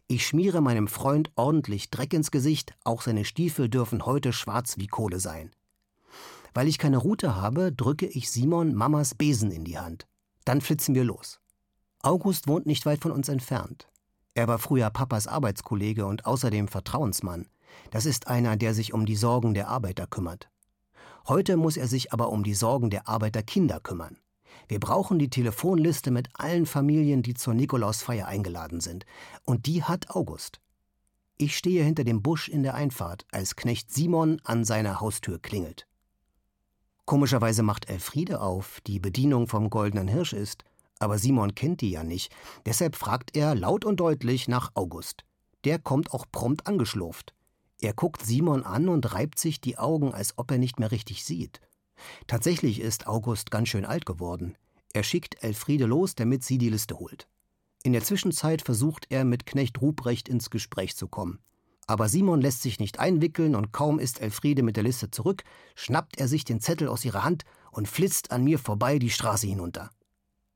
Ich 0.07 0.27
schmiere 0.27 0.61
meinem 0.61 0.87
Freund 0.87 1.31
ordentlich 1.35 1.89
Dreck 1.89 2.13
ins 2.13 2.29
Gesicht, 2.29 2.75
auch 2.83 3.01
seine 3.01 3.25
Stiefel 3.25 3.69
dürfen 3.69 4.05
heute 4.05 4.33
schwarz 4.33 4.77
wie 4.77 4.87
Kohle 4.87 5.19
sein. 5.19 5.51
Weil 6.53 6.67
ich 6.67 6.77
keine 6.77 6.97
Rute 6.97 7.35
habe, 7.35 7.71
drücke 7.71 8.05
ich 8.05 8.29
Simon 8.29 8.75
Mamas 8.75 9.15
Besen 9.15 9.49
in 9.49 9.63
die 9.63 9.79
Hand. 9.79 10.05
Dann 10.45 10.61
flitzen 10.61 10.93
wir 10.93 11.03
los. 11.03 11.39
August 12.01 12.47
wohnt 12.47 12.65
nicht 12.65 12.85
weit 12.85 13.01
von 13.01 13.11
uns 13.11 13.29
entfernt. 13.29 13.87
Er 14.35 14.47
war 14.47 14.59
früher 14.59 14.89
Papas 14.89 15.27
Arbeitskollege 15.27 16.05
und 16.05 16.25
außerdem 16.25 16.67
Vertrauensmann. 16.67 17.47
Das 17.91 18.05
ist 18.05 18.27
einer, 18.27 18.57
der 18.57 18.73
sich 18.73 18.93
um 18.93 19.05
die 19.05 19.15
Sorgen 19.15 19.53
der 19.53 19.69
Arbeiter 19.69 20.05
kümmert. 20.05 20.49
Heute 21.27 21.55
muss 21.55 21.77
er 21.77 21.87
sich 21.87 22.11
aber 22.11 22.29
um 22.29 22.43
die 22.43 22.53
Sorgen 22.53 22.89
der 22.89 23.07
Arbeiterkinder 23.07 23.79
kümmern. 23.79 24.17
Wir 24.67 24.79
brauchen 24.79 25.19
die 25.19 25.29
Telefonliste 25.29 26.11
mit 26.11 26.29
allen 26.33 26.65
Familien, 26.65 27.23
die 27.23 27.33
zur 27.33 27.53
Nikolausfeier 27.53 28.27
eingeladen 28.27 28.81
sind. 28.81 29.05
Und 29.43 29.65
die 29.65 29.83
hat 29.83 30.09
August. 30.11 30.59
Ich 31.37 31.57
stehe 31.57 31.83
hinter 31.83 32.03
dem 32.03 32.21
Busch 32.21 32.47
in 32.47 32.63
der 32.63 32.75
Einfahrt, 32.75 33.25
als 33.31 33.55
Knecht 33.55 33.91
Simon 33.91 34.39
an 34.43 34.63
seiner 34.65 35.01
Haustür 35.01 35.39
klingelt. 35.39 35.87
Komischerweise 37.05 37.63
macht 37.63 37.89
Elfriede 37.89 38.39
auf, 38.39 38.79
die 38.87 38.99
Bedienung 38.99 39.47
vom 39.47 39.69
Goldenen 39.69 40.07
Hirsch 40.07 40.33
ist, 40.33 40.63
aber 40.99 41.17
Simon 41.17 41.53
kennt 41.53 41.81
die 41.81 41.91
ja 41.91 42.03
nicht, 42.03 42.33
deshalb 42.65 42.95
fragt 42.95 43.35
er 43.35 43.55
laut 43.55 43.83
und 43.83 43.99
deutlich 43.99 44.47
nach 44.47 44.71
August. 44.73 45.25
Der 45.65 45.79
kommt 45.79 46.13
auch 46.13 46.25
prompt 46.31 46.65
angeschlurft. 46.65 47.33
Er 47.81 47.93
guckt 47.93 48.25
Simon 48.25 48.63
an 48.63 48.87
und 48.87 49.13
reibt 49.13 49.37
sich 49.37 49.59
die 49.59 49.77
Augen, 49.77 50.13
als 50.13 50.37
ob 50.37 50.51
er 50.51 50.57
nicht 50.57 50.79
mehr 50.79 50.91
richtig 50.91 51.25
sieht. 51.25 51.59
Tatsächlich 52.27 52.79
ist 52.79 53.07
August 53.07 53.51
ganz 53.51 53.69
schön 53.69 53.85
alt 53.85 54.05
geworden. 54.05 54.57
Er 54.93 55.03
schickt 55.03 55.43
Elfriede 55.43 55.85
los, 55.85 56.15
damit 56.15 56.43
sie 56.43 56.57
die 56.57 56.69
Liste 56.69 56.99
holt. 56.99 57.27
In 57.83 57.93
der 57.93 58.03
Zwischenzeit 58.03 58.61
versucht 58.61 59.07
er, 59.09 59.25
mit 59.25 59.45
Knecht 59.45 59.81
Ruprecht 59.81 60.29
ins 60.29 60.49
Gespräch 60.49 60.95
zu 60.95 61.07
kommen. 61.07 61.39
Aber 61.85 62.07
Simon 62.07 62.39
lässt 62.39 62.61
sich 62.61 62.79
nicht 62.79 62.99
einwickeln 62.99 63.55
und 63.55 63.73
kaum 63.73 63.99
ist 63.99 64.21
Elfriede 64.21 64.63
mit 64.63 64.77
der 64.77 64.83
Liste 64.83 65.11
zurück, 65.11 65.43
schnappt 65.75 66.17
er 66.17 66.27
sich 66.27 66.45
den 66.45 66.61
Zettel 66.61 66.87
aus 66.87 67.03
ihrer 67.03 67.23
Hand 67.23 67.43
und 67.71 67.87
flitzt 67.87 68.31
an 68.31 68.43
mir 68.43 68.57
vorbei 68.57 68.99
die 68.99 69.09
Straße 69.09 69.47
hinunter. 69.47 69.89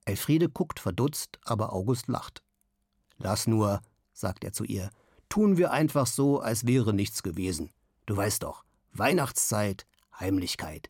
Elfriede 0.06 0.48
guckt 0.48 0.80
verdutzt, 0.80 1.38
aber 1.44 1.74
August 1.74 2.08
lacht. 2.08 2.44
Lass 3.18 3.46
nur, 3.46 3.82
sagt 4.14 4.46
er 4.46 4.54
zu 4.54 4.64
ihr, 4.64 4.90
tun 5.28 5.58
wir 5.58 5.72
einfach 5.72 6.08
so, 6.08 6.40
als 6.40 6.66
wäre 6.66 6.94
nichts 6.94 7.24
gewesen. 7.24 7.72
Du 8.06 8.16
weißt 8.16 8.44
doch, 8.44 8.64
Weihnachtszeit, 8.94 9.86
Heimlichkeit. 10.18 10.90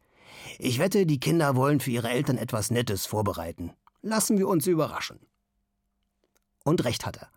Ich 0.60 0.80
wette, 0.80 1.06
die 1.06 1.20
Kinder 1.20 1.56
wollen 1.56 1.80
für 1.80 1.92
ihre 1.92 2.10
Eltern 2.10 2.38
etwas 2.38 2.72
Nettes 2.72 3.06
vorbereiten. 3.06 3.72
Lassen 4.02 4.38
wir 4.38 4.48
uns 4.48 4.68
überraschen. 4.68 5.20
Und 6.64 6.84
recht 6.84 7.06
hat 7.06 7.18
er. 7.18 7.30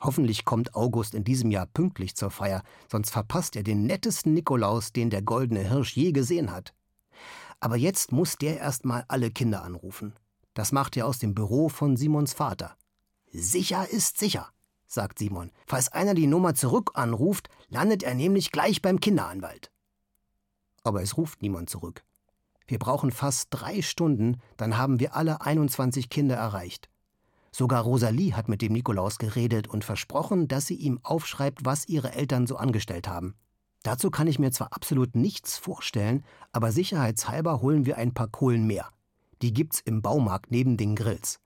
Hoffentlich 0.00 0.44
kommt 0.44 0.74
August 0.74 1.14
in 1.14 1.24
diesem 1.24 1.50
Jahr 1.50 1.66
pünktlich 1.66 2.16
zur 2.16 2.30
Feier, 2.30 2.62
sonst 2.90 3.10
verpasst 3.10 3.56
er 3.56 3.62
den 3.62 3.86
nettesten 3.86 4.34
Nikolaus, 4.34 4.92
den 4.92 5.10
der 5.10 5.22
goldene 5.22 5.68
Hirsch 5.68 5.96
je 5.96 6.12
gesehen 6.12 6.52
hat. 6.52 6.74
Aber 7.60 7.76
jetzt 7.76 8.12
muss 8.12 8.36
der 8.36 8.58
erst 8.58 8.84
mal 8.84 9.04
alle 9.08 9.30
Kinder 9.30 9.62
anrufen. 9.62 10.14
Das 10.52 10.72
macht 10.72 10.96
er 10.96 11.06
aus 11.06 11.18
dem 11.18 11.34
Büro 11.34 11.68
von 11.68 11.96
Simons 11.96 12.34
Vater. 12.34 12.76
Sicher 13.32 13.88
ist 13.88 14.18
sicher, 14.18 14.50
sagt 14.86 15.18
Simon. 15.18 15.50
Falls 15.66 15.92
einer 15.92 16.14
die 16.14 16.26
Nummer 16.26 16.54
zurück 16.54 16.90
anruft, 16.94 17.48
landet 17.68 18.02
er 18.02 18.14
nämlich 18.14 18.52
gleich 18.52 18.82
beim 18.82 19.00
Kinderanwalt. 19.00 19.70
Aber 20.82 21.02
es 21.02 21.16
ruft 21.16 21.42
niemand 21.42 21.70
zurück. 21.70 22.04
Wir 22.66 22.78
brauchen 22.78 23.10
fast 23.10 23.48
drei 23.50 23.82
Stunden, 23.82 24.40
dann 24.56 24.76
haben 24.76 24.98
wir 25.00 25.14
alle 25.14 25.40
21 25.40 26.10
Kinder 26.10 26.36
erreicht. 26.36 26.88
Sogar 27.52 27.84
Rosalie 27.84 28.36
hat 28.36 28.48
mit 28.48 28.60
dem 28.60 28.72
Nikolaus 28.72 29.18
geredet 29.18 29.68
und 29.68 29.84
versprochen, 29.84 30.48
dass 30.48 30.66
sie 30.66 30.74
ihm 30.74 31.00
aufschreibt, 31.02 31.64
was 31.64 31.88
ihre 31.88 32.12
Eltern 32.12 32.46
so 32.46 32.56
angestellt 32.56 33.08
haben. 33.08 33.34
Dazu 33.82 34.10
kann 34.10 34.26
ich 34.26 34.38
mir 34.38 34.50
zwar 34.50 34.72
absolut 34.72 35.14
nichts 35.14 35.56
vorstellen, 35.56 36.24
aber 36.52 36.72
sicherheitshalber 36.72 37.62
holen 37.62 37.86
wir 37.86 37.98
ein 37.98 38.12
paar 38.12 38.28
Kohlen 38.28 38.66
mehr. 38.66 38.90
Die 39.42 39.52
gibt's 39.52 39.80
im 39.80 40.02
Baumarkt 40.02 40.50
neben 40.50 40.76
den 40.76 40.96
Grills. 40.96 41.38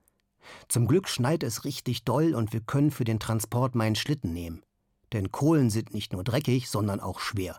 Zum 0.69 0.87
Glück 0.87 1.09
schneit 1.09 1.43
es 1.43 1.65
richtig 1.65 2.05
doll 2.05 2.35
und 2.35 2.53
wir 2.53 2.61
können 2.61 2.91
für 2.91 3.05
den 3.05 3.21
Transport 3.21 3.75
meinen 3.75 3.95
Schlitten 3.95 4.33
nehmen. 4.33 4.63
Denn 5.13 5.31
Kohlen 5.31 5.71
sind 5.71 5.93
nicht 5.93 6.13
nur 6.13 6.25
dreckig, 6.25 6.71
sondern 6.71 6.99
auch 6.99 7.21
schwer. 7.21 7.59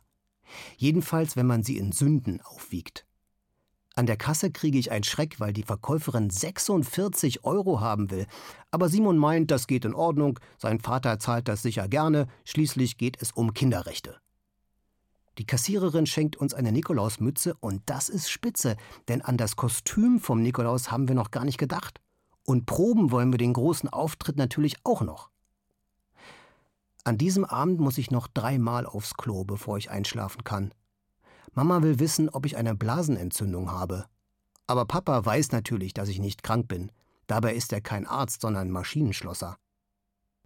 Jedenfalls, 0.78 1.36
wenn 1.36 1.48
man 1.48 1.64
sie 1.64 1.78
in 1.78 1.92
Sünden 1.92 2.42
aufwiegt. 2.42 3.06
An 3.94 4.06
der 4.06 4.16
Kasse 4.16 4.52
kriege 4.52 4.78
ich 4.78 4.92
einen 4.92 5.04
Schreck, 5.04 5.40
weil 5.40 5.52
die 5.52 5.64
Verkäuferin 5.64 6.30
46 6.30 7.44
Euro 7.44 7.82
haben 7.82 8.10
will. 8.10 8.26
Aber 8.72 8.88
Simon 8.88 9.18
meint, 9.18 9.52
das 9.52 9.68
geht 9.68 9.84
in 9.84 9.94
Ordnung, 9.94 10.40
sein 10.58 10.80
Vater 10.80 11.20
zahlt 11.20 11.50
das 11.50 11.62
sicher 11.62 11.90
gerne, 11.90 12.28
schließlich 12.46 12.98
geht 12.98 13.22
es 13.22 13.32
um 13.32 13.54
Kinderrechte. 13.54 14.18
Die 15.38 15.46
Kassiererin 15.46 16.06
schenkt 16.06 16.36
uns 16.38 16.54
eine 16.54 16.72
Nikolausmütze 16.72 17.56
und 17.60 17.82
das 17.86 18.10
ist 18.10 18.30
spitze, 18.30 18.78
denn 19.08 19.22
an 19.22 19.38
das 19.38 19.56
Kostüm 19.56 20.20
vom 20.20 20.42
Nikolaus 20.42 20.92
haben 20.92 21.08
wir 21.08 21.16
noch 21.16 21.32
gar 21.32 21.46
nicht 21.46 21.58
gedacht. 21.58 22.00
Und 22.46 22.66
proben 22.66 23.12
wollen 23.12 23.32
wir 23.32 23.38
den 23.38 23.54
großen 23.54 23.90
Auftritt 23.90 24.38
natürlich 24.38 24.78
auch 24.84 25.02
noch. 25.02 25.30
An 27.04 27.18
diesem 27.18 27.46
Abend 27.46 27.80
muss 27.80 27.98
ich 27.98 28.12
noch 28.12 28.28
dreimal 28.28 28.86
aufs 28.86 29.16
Klo, 29.16 29.44
bevor 29.44 29.78
ich 29.78 29.90
einschlafen 29.90 30.44
kann. 30.44 30.74
Mama 31.54 31.82
will 31.84 32.00
wissen, 32.00 32.30
ob 32.30 32.46
ich 32.46 32.58
eine 32.58 32.76
Blasenentzündung 32.76 33.72
habe. 33.72 34.06
Aber 34.68 34.86
Papa 34.86 35.26
weiß 35.26 35.52
natürlich, 35.52 35.94
dass 35.94 36.10
ich 36.10 36.20
nicht 36.20 36.44
krank 36.44 36.68
bin. 36.68 36.92
Dabei 37.28 37.56
ist 37.56 37.74
er 37.74 37.82
kein 37.82 38.08
Arzt, 38.08 38.42
sondern 38.42 38.72
Maschinenschlosser. 38.72 39.58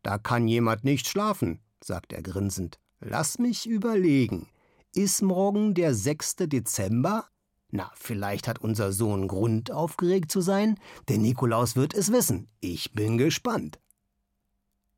Da 0.02 0.18
kann 0.18 0.48
jemand 0.48 0.84
nicht 0.84 1.08
schlafen, 1.08 1.60
sagt 1.84 2.14
er 2.14 2.22
grinsend. 2.22 2.80
Lass 3.00 3.40
mich 3.40 3.68
überlegen. 3.68 4.50
Ist 4.94 5.22
morgen 5.22 5.74
der 5.74 5.94
6. 5.94 6.38
Dezember? 6.48 7.26
Na, 7.70 7.92
vielleicht 7.96 8.48
hat 8.48 8.60
unser 8.60 8.92
Sohn 8.94 9.28
Grund, 9.28 9.70
aufgeregt 9.70 10.32
zu 10.32 10.42
sein. 10.42 10.80
Der 11.08 11.18
Nikolaus 11.18 11.76
wird 11.76 11.94
es 11.94 12.12
wissen. 12.12 12.48
Ich 12.62 12.94
bin 12.94 13.18
gespannt. 13.18 13.80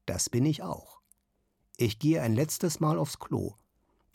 Das 0.06 0.30
bin 0.30 0.46
ich 0.46 0.62
auch. 0.62 1.02
Ich 1.78 2.00
gehe 2.00 2.22
ein 2.22 2.34
letztes 2.34 2.80
Mal 2.80 2.98
aufs 2.98 3.20
Klo. 3.20 3.56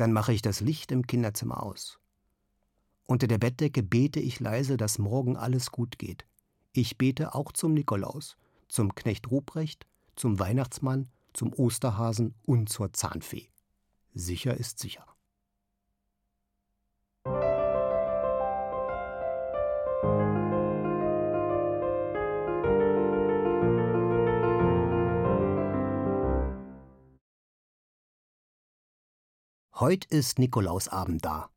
Dann 0.02 0.12
mache 0.12 0.32
ich 0.32 0.42
das 0.42 0.60
Licht 0.60 0.90
im 0.90 1.06
Kinderzimmer 1.06 1.62
aus. 1.62 2.00
Unter 3.06 3.28
der 3.28 3.38
Bettdecke 3.38 3.84
bete 3.84 4.18
ich 4.18 4.40
leise, 4.40 4.76
dass 4.76 4.98
morgen 4.98 5.36
alles 5.36 5.70
gut 5.70 5.96
geht. 5.96 6.26
Ich 6.72 6.98
bete 6.98 7.36
auch 7.36 7.52
zum 7.52 7.72
Nikolaus, 7.72 8.36
zum 8.66 8.96
Knecht 8.96 9.30
Ruprecht, 9.30 9.86
zum 10.16 10.40
Weihnachtsmann, 10.40 11.08
zum 11.34 11.52
Osterhasen 11.52 12.34
und 12.44 12.68
zur 12.68 12.92
Zahnfee. 12.92 13.48
Sicher 14.12 14.56
ist 14.56 14.80
sicher. 14.80 15.06
Heut 29.82 30.04
ist 30.04 30.38
Nikolausabend 30.38 31.24
da. 31.24 31.50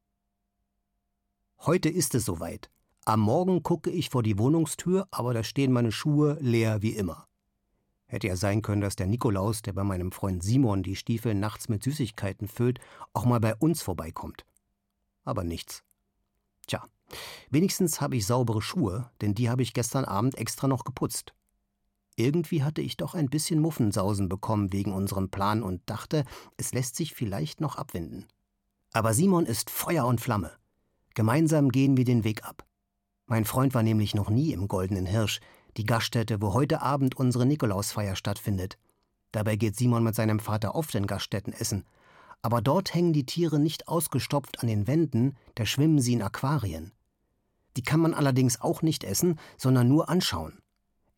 Heute 1.59 1.89
ist 1.89 2.15
es 2.15 2.25
soweit. 2.25 2.71
Am 3.05 3.19
Morgen 3.19 3.61
gucke 3.61 3.91
ich 3.91 4.09
vor 4.09 4.23
die 4.23 4.39
Wohnungstür, 4.39 5.07
aber 5.11 5.35
da 5.35 5.43
stehen 5.43 5.71
meine 5.71 5.91
Schuhe 5.91 6.35
leer 6.41 6.81
wie 6.81 6.95
immer. 6.95 7.27
Hätte 8.07 8.25
ja 8.25 8.35
sein 8.35 8.63
können, 8.63 8.81
dass 8.81 8.95
der 8.95 9.05
Nikolaus, 9.05 9.61
der 9.61 9.73
bei 9.73 9.83
meinem 9.83 10.11
Freund 10.11 10.41
Simon 10.41 10.81
die 10.81 10.95
Stiefel 10.95 11.35
nachts 11.35 11.69
mit 11.69 11.83
Süßigkeiten 11.83 12.47
füllt, 12.47 12.79
auch 13.13 13.25
mal 13.25 13.39
bei 13.39 13.53
uns 13.53 13.83
vorbeikommt. 13.83 14.43
Aber 15.23 15.43
nichts. 15.43 15.83
Tja, 16.65 16.83
wenigstens 17.51 18.01
habe 18.01 18.15
ich 18.15 18.25
saubere 18.25 18.63
Schuhe, 18.63 19.11
denn 19.21 19.35
die 19.35 19.51
habe 19.51 19.61
ich 19.61 19.75
gestern 19.75 20.03
Abend 20.03 20.33
extra 20.33 20.67
noch 20.67 20.83
geputzt. 20.83 21.34
Irgendwie 22.17 22.63
hatte 22.63 22.81
ich 22.81 22.97
doch 22.97 23.13
ein 23.13 23.29
bisschen 23.29 23.59
Muffensausen 23.59 24.29
bekommen 24.29 24.71
wegen 24.71 24.93
unserem 24.93 25.29
Plan 25.29 25.63
und 25.63 25.81
dachte, 25.85 26.23
es 26.57 26.73
lässt 26.73 26.95
sich 26.95 27.13
vielleicht 27.13 27.59
noch 27.59 27.75
abwinden. 27.75 28.25
Aber 28.93 29.13
Simon 29.13 29.45
ist 29.45 29.69
Feuer 29.69 30.05
und 30.05 30.21
Flamme. 30.21 30.51
Gemeinsam 31.13 31.69
gehen 31.69 31.97
wir 31.97 32.05
den 32.05 32.23
Weg 32.23 32.45
ab. 32.45 32.65
Mein 33.25 33.43
Freund 33.43 33.73
war 33.73 33.83
nämlich 33.83 34.15
noch 34.15 34.29
nie 34.29 34.53
im 34.53 34.67
Goldenen 34.67 35.05
Hirsch, 35.05 35.41
die 35.77 35.83
Gaststätte, 35.83 36.41
wo 36.41 36.53
heute 36.53 36.81
Abend 36.81 37.15
unsere 37.15 37.45
Nikolausfeier 37.45 38.15
stattfindet. 38.15 38.77
Dabei 39.33 39.57
geht 39.57 39.75
Simon 39.75 40.03
mit 40.03 40.15
seinem 40.15 40.39
Vater 40.39 40.75
oft 40.75 40.95
in 40.95 41.07
Gaststätten 41.07 41.51
essen. 41.51 41.83
Aber 42.41 42.61
dort 42.61 42.93
hängen 42.93 43.11
die 43.11 43.25
Tiere 43.25 43.59
nicht 43.59 43.89
ausgestopft 43.89 44.61
an 44.61 44.67
den 44.67 44.87
Wänden, 44.87 45.35
da 45.55 45.65
schwimmen 45.65 45.99
sie 45.99 46.13
in 46.13 46.21
Aquarien. 46.21 46.93
Die 47.75 47.81
kann 47.81 47.99
man 47.99 48.13
allerdings 48.13 48.61
auch 48.61 48.81
nicht 48.81 49.03
essen, 49.03 49.37
sondern 49.57 49.89
nur 49.89 50.07
anschauen. 50.07 50.59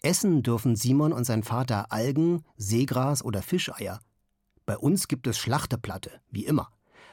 Essen 0.03 0.43
dürfen 0.43 0.75
Simon 0.75 1.11
und 1.11 1.23
sein 1.23 1.43
Vater 1.43 1.91
Algen, 1.91 2.43
Seegras 2.55 3.23
oder 3.23 3.41
Fischeier. 3.41 3.99
Bei 4.65 4.77
uns 4.77 5.07
gibt 5.07 5.27
es 5.27 5.37
Schlachteplatte, 5.37 6.21
wie 6.29 6.45
immer, 6.45 6.69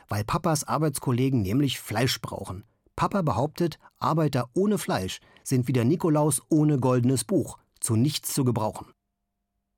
weil 0.08 0.24
Papas 0.24 0.64
Arbeitskollegen 0.64 1.40
nämlich 1.42 1.80
Fleisch 1.80 2.20
brauchen. 2.20 2.64
Papa 2.96 3.22
behauptet, 3.22 3.78
Arbeiter 3.98 4.50
ohne 4.54 4.78
Fleisch 4.78 5.20
sind 5.42 5.66
wie 5.66 5.72
der 5.72 5.84
Nikolaus 5.84 6.42
ohne 6.48 6.78
goldenes 6.78 7.24
Buch, 7.24 7.58
zu 7.80 7.96
nichts 7.96 8.34
zu 8.34 8.44
gebrauchen. 8.44 8.92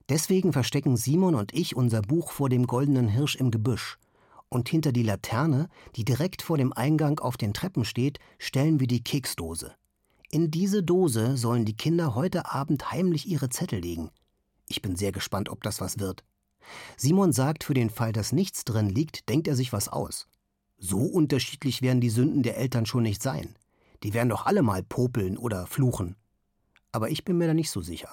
Deswegen 0.08 0.52
verstecken 0.52 0.96
Simon 0.96 1.34
und 1.34 1.52
ich 1.54 1.76
unser 1.76 2.02
Buch 2.02 2.30
vor 2.30 2.48
dem 2.48 2.66
goldenen 2.66 3.08
Hirsch 3.08 3.36
im 3.36 3.50
Gebüsch. 3.50 3.98
Und 4.48 4.68
hinter 4.68 4.92
die 4.92 5.02
Laterne, 5.02 5.68
die 5.96 6.04
direkt 6.04 6.42
vor 6.42 6.56
dem 6.56 6.72
Eingang 6.72 7.18
auf 7.18 7.36
den 7.36 7.52
Treppen 7.52 7.84
steht, 7.84 8.18
stellen 8.38 8.78
wir 8.78 8.86
die 8.86 9.02
Keksdose. 9.02 9.74
In 10.30 10.50
diese 10.50 10.82
Dose 10.82 11.36
sollen 11.36 11.64
die 11.64 11.76
Kinder 11.76 12.14
heute 12.14 12.52
Abend 12.52 12.90
heimlich 12.90 13.28
ihre 13.28 13.48
Zettel 13.48 13.80
legen. 13.80 14.10
Ich 14.68 14.82
bin 14.82 14.96
sehr 14.96 15.12
gespannt, 15.12 15.48
ob 15.48 15.62
das 15.62 15.80
was 15.80 16.00
wird. 16.00 16.24
Simon 16.96 17.32
sagt, 17.32 17.62
für 17.62 17.74
den 17.74 17.90
Fall, 17.90 18.12
dass 18.12 18.32
nichts 18.32 18.64
drin 18.64 18.88
liegt, 18.88 19.28
denkt 19.28 19.46
er 19.46 19.54
sich 19.54 19.72
was 19.72 19.88
aus. 19.88 20.26
So 20.78 20.98
unterschiedlich 20.98 21.80
werden 21.80 22.00
die 22.00 22.10
Sünden 22.10 22.42
der 22.42 22.56
Eltern 22.56 22.86
schon 22.86 23.04
nicht 23.04 23.22
sein. 23.22 23.54
Die 24.02 24.14
werden 24.14 24.28
doch 24.28 24.46
alle 24.46 24.62
mal 24.62 24.82
popeln 24.82 25.38
oder 25.38 25.66
fluchen. 25.66 26.16
Aber 26.90 27.08
ich 27.10 27.24
bin 27.24 27.38
mir 27.38 27.46
da 27.46 27.54
nicht 27.54 27.70
so 27.70 27.80
sicher. 27.80 28.12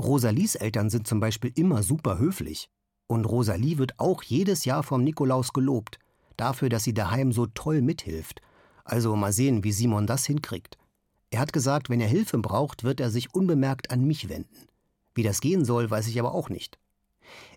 Rosalies 0.00 0.54
Eltern 0.54 0.88
sind 0.88 1.06
zum 1.06 1.20
Beispiel 1.20 1.52
immer 1.54 1.82
super 1.82 2.18
höflich. 2.18 2.70
Und 3.06 3.24
Rosalie 3.26 3.78
wird 3.78 3.98
auch 3.98 4.22
jedes 4.22 4.64
Jahr 4.64 4.82
vom 4.82 5.02
Nikolaus 5.02 5.52
gelobt, 5.52 5.98
dafür, 6.36 6.68
dass 6.68 6.84
sie 6.84 6.94
daheim 6.94 7.32
so 7.32 7.46
toll 7.46 7.82
mithilft. 7.82 8.40
Also 8.84 9.14
mal 9.16 9.32
sehen, 9.32 9.64
wie 9.64 9.72
Simon 9.72 10.06
das 10.06 10.26
hinkriegt. 10.26 10.78
Er 11.30 11.40
hat 11.40 11.52
gesagt, 11.52 11.90
wenn 11.90 12.00
er 12.00 12.08
Hilfe 12.08 12.38
braucht, 12.38 12.84
wird 12.84 13.00
er 13.00 13.10
sich 13.10 13.34
unbemerkt 13.34 13.90
an 13.90 14.04
mich 14.04 14.28
wenden. 14.28 14.66
Wie 15.14 15.22
das 15.22 15.40
gehen 15.40 15.64
soll, 15.64 15.90
weiß 15.90 16.06
ich 16.08 16.18
aber 16.18 16.32
auch 16.32 16.48
nicht. 16.48 16.78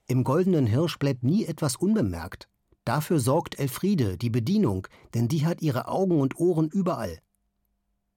Im 0.08 0.24
goldenen 0.24 0.68
Hirsch 0.68 0.98
bleibt 1.00 1.24
nie 1.24 1.46
etwas 1.46 1.76
unbemerkt. 1.76 2.50
Dafür 2.84 3.20
sorgt 3.20 3.60
Elfriede, 3.60 4.18
die 4.18 4.30
Bedienung, 4.30 4.88
denn 5.14 5.28
die 5.28 5.46
hat 5.46 5.62
ihre 5.62 5.88
Augen 5.88 6.20
und 6.20 6.40
Ohren 6.40 6.68
überall. 6.68 7.20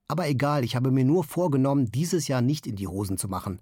Aber 0.08 0.28
egal, 0.28 0.64
ich 0.64 0.76
habe 0.76 0.90
mir 0.90 1.04
nur 1.04 1.24
vorgenommen, 1.24 1.90
dieses 1.92 2.28
Jahr 2.28 2.40
nicht 2.40 2.66
in 2.66 2.76
die 2.76 2.88
Hosen 2.88 3.18
zu 3.18 3.28
machen. 3.28 3.60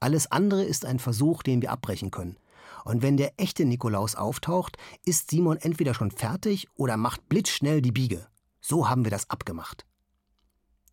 Alles 0.00 0.30
andere 0.30 0.64
ist 0.64 0.84
ein 0.84 0.98
Versuch, 0.98 1.42
den 1.42 1.62
wir 1.62 1.70
abbrechen 1.70 2.10
können. 2.10 2.36
Und 2.84 3.02
wenn 3.02 3.16
der 3.16 3.32
echte 3.36 3.64
Nikolaus 3.64 4.16
auftaucht, 4.16 4.76
ist 5.04 5.30
Simon 5.30 5.56
entweder 5.58 5.94
schon 5.94 6.10
fertig 6.10 6.68
oder 6.74 6.96
macht 6.96 7.28
blitzschnell 7.28 7.80
die 7.80 7.92
Biege. 7.92 8.26
So 8.60 8.88
haben 8.88 9.04
wir 9.04 9.10
das 9.10 9.30
abgemacht. 9.30 9.86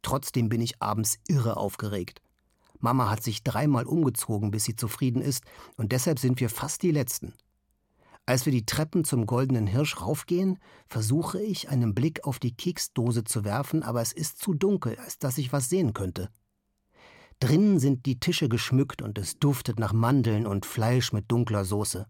Trotzdem 0.01 0.49
bin 0.49 0.61
ich 0.61 0.81
abends 0.81 1.19
irre 1.27 1.57
aufgeregt. 1.57 2.21
Mama 2.79 3.09
hat 3.09 3.23
sich 3.23 3.43
dreimal 3.43 3.85
umgezogen, 3.85 4.51
bis 4.51 4.63
sie 4.63 4.75
zufrieden 4.75 5.21
ist, 5.21 5.43
und 5.75 5.91
deshalb 5.91 6.19
sind 6.19 6.39
wir 6.39 6.49
fast 6.49 6.81
die 6.81 6.91
Letzten. 6.91 7.33
Als 8.25 8.45
wir 8.45 8.53
die 8.53 8.65
Treppen 8.65 9.03
zum 9.03 9.25
goldenen 9.25 9.65
Hirsch 9.65 10.01
raufgehen, 10.01 10.59
versuche 10.87 11.41
ich, 11.41 11.69
einen 11.69 11.95
Blick 11.95 12.25
auf 12.25 12.39
die 12.39 12.55
Keksdose 12.55 13.23
zu 13.23 13.43
werfen, 13.43 13.81
aber 13.81 14.01
es 14.01 14.13
ist 14.13 14.39
zu 14.39 14.53
dunkel, 14.53 14.97
als 14.97 15.17
dass 15.17 15.37
ich 15.39 15.51
was 15.51 15.67
sehen 15.67 15.93
könnte. 15.93 16.29
Drinnen 17.39 17.79
sind 17.79 18.05
die 18.05 18.19
Tische 18.19 18.47
geschmückt 18.47 19.01
und 19.01 19.17
es 19.17 19.39
duftet 19.39 19.79
nach 19.79 19.93
Mandeln 19.93 20.45
und 20.45 20.65
Fleisch 20.65 21.11
mit 21.11 21.31
dunkler 21.31 21.65
Soße. 21.65 22.05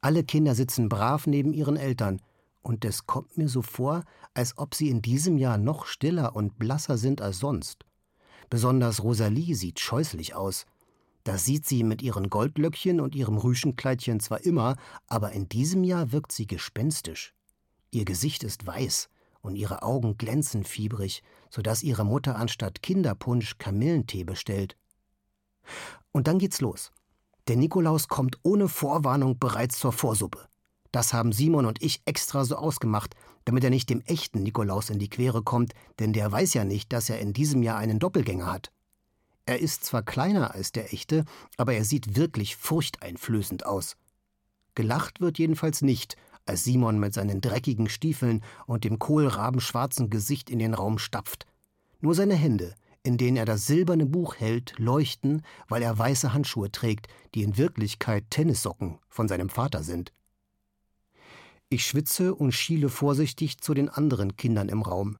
Alle 0.00 0.24
Kinder 0.24 0.54
sitzen 0.54 0.88
brav 0.88 1.26
neben 1.26 1.52
ihren 1.52 1.76
Eltern, 1.76 2.22
und 2.66 2.84
es 2.84 3.06
kommt 3.06 3.38
mir 3.38 3.48
so 3.48 3.62
vor, 3.62 4.02
als 4.34 4.58
ob 4.58 4.74
sie 4.74 4.90
in 4.90 5.00
diesem 5.00 5.38
Jahr 5.38 5.56
noch 5.56 5.86
stiller 5.86 6.34
und 6.34 6.58
blasser 6.58 6.98
sind 6.98 7.20
als 7.20 7.38
sonst. 7.38 7.84
Besonders 8.50 9.04
Rosalie 9.04 9.54
sieht 9.54 9.78
scheußlich 9.78 10.34
aus. 10.34 10.66
Das 11.22 11.44
sieht 11.44 11.64
sie 11.64 11.84
mit 11.84 12.02
ihren 12.02 12.28
Goldlöckchen 12.28 13.00
und 13.00 13.14
ihrem 13.14 13.38
Rüschenkleidchen 13.38 14.18
zwar 14.18 14.44
immer, 14.44 14.74
aber 15.06 15.30
in 15.30 15.48
diesem 15.48 15.84
Jahr 15.84 16.10
wirkt 16.10 16.32
sie 16.32 16.48
gespenstisch. 16.48 17.34
Ihr 17.92 18.04
Gesicht 18.04 18.42
ist 18.42 18.66
weiß 18.66 19.10
und 19.42 19.54
ihre 19.54 19.84
Augen 19.84 20.18
glänzen 20.18 20.64
fiebrig, 20.64 21.22
so 21.50 21.62
dass 21.62 21.84
ihre 21.84 22.04
Mutter 22.04 22.34
anstatt 22.34 22.82
Kinderpunsch 22.82 23.58
Kamillentee 23.58 24.24
bestellt. 24.24 24.76
Und 26.10 26.26
dann 26.26 26.40
geht's 26.40 26.60
los. 26.60 26.90
Der 27.46 27.54
Nikolaus 27.54 28.08
kommt 28.08 28.40
ohne 28.42 28.68
Vorwarnung 28.68 29.38
bereits 29.38 29.78
zur 29.78 29.92
Vorsuppe. 29.92 30.48
Das 30.96 31.12
haben 31.12 31.30
Simon 31.30 31.66
und 31.66 31.82
ich 31.82 32.00
extra 32.06 32.46
so 32.46 32.56
ausgemacht, 32.56 33.14
damit 33.44 33.62
er 33.62 33.68
nicht 33.68 33.90
dem 33.90 34.00
echten 34.06 34.42
Nikolaus 34.42 34.88
in 34.88 34.98
die 34.98 35.10
Quere 35.10 35.42
kommt, 35.42 35.74
denn 35.98 36.14
der 36.14 36.32
weiß 36.32 36.54
ja 36.54 36.64
nicht, 36.64 36.90
dass 36.90 37.10
er 37.10 37.18
in 37.18 37.34
diesem 37.34 37.62
Jahr 37.62 37.76
einen 37.76 37.98
Doppelgänger 37.98 38.50
hat. 38.50 38.72
Er 39.44 39.60
ist 39.60 39.84
zwar 39.84 40.02
kleiner 40.02 40.54
als 40.54 40.72
der 40.72 40.94
echte, 40.94 41.26
aber 41.58 41.74
er 41.74 41.84
sieht 41.84 42.16
wirklich 42.16 42.56
furchteinflößend 42.56 43.66
aus. 43.66 43.98
Gelacht 44.74 45.20
wird 45.20 45.36
jedenfalls 45.36 45.82
nicht, 45.82 46.16
als 46.46 46.64
Simon 46.64 46.98
mit 46.98 47.12
seinen 47.12 47.42
dreckigen 47.42 47.90
Stiefeln 47.90 48.42
und 48.64 48.84
dem 48.84 48.98
kohlrabenschwarzen 48.98 50.08
Gesicht 50.08 50.48
in 50.48 50.60
den 50.60 50.72
Raum 50.72 50.96
stapft. 50.98 51.44
Nur 52.00 52.14
seine 52.14 52.36
Hände, 52.36 52.74
in 53.02 53.18
denen 53.18 53.36
er 53.36 53.44
das 53.44 53.66
silberne 53.66 54.06
Buch 54.06 54.36
hält, 54.36 54.72
leuchten, 54.78 55.42
weil 55.68 55.82
er 55.82 55.98
weiße 55.98 56.32
Handschuhe 56.32 56.72
trägt, 56.72 57.08
die 57.34 57.42
in 57.42 57.58
Wirklichkeit 57.58 58.24
Tennissocken 58.30 58.98
von 59.10 59.28
seinem 59.28 59.50
Vater 59.50 59.82
sind. 59.82 60.15
Ich 61.68 61.84
schwitze 61.84 62.34
und 62.34 62.52
schiele 62.52 62.88
vorsichtig 62.88 63.60
zu 63.60 63.74
den 63.74 63.88
anderen 63.88 64.36
Kindern 64.36 64.68
im 64.68 64.82
Raum. 64.82 65.16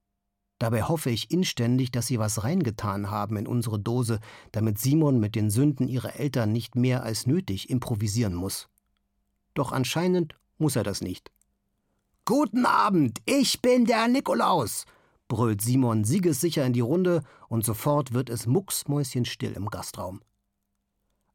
Dabei 0.59 0.85
hoffe 0.85 1.11
ich 1.11 1.31
inständig, 1.31 1.91
dass 1.91 2.07
sie 2.07 2.19
was 2.19 2.45
reingetan 2.45 3.11
haben 3.11 3.37
in 3.37 3.47
unsere 3.47 3.81
Dose, 3.81 4.21
damit 4.53 4.79
Simon 4.79 5.19
mit 5.19 5.35
den 5.35 5.51
Sünden 5.51 5.89
ihrer 5.89 6.17
Eltern 6.17 6.53
nicht 6.53 6.77
mehr 6.77 7.03
als 7.03 7.27
nötig 7.27 7.69
improvisieren 7.69 8.35
muss. 8.35 8.69
Doch 9.55 9.73
anscheinend 9.73 10.35
muss 10.57 10.77
er 10.77 10.85
das 10.85 11.03
nicht. 11.03 11.31
Guten 12.25 12.65
Abend, 12.65 13.21
ich 13.27 13.61
bin 13.61 13.85
der 13.85 14.09
Nikolaus, 14.09 14.85
brüllt 15.29 15.61
Simon 15.61 16.05
siegessicher 16.05 16.65
in 16.65 16.73
die 16.73 16.81
Runde, 16.81 17.23
und 17.49 17.65
sofort 17.65 18.13
wird 18.13 18.31
es 18.31 18.47
mucksmäuschenstill 18.47 19.53
im 19.53 19.69
Gastraum. 19.69 20.21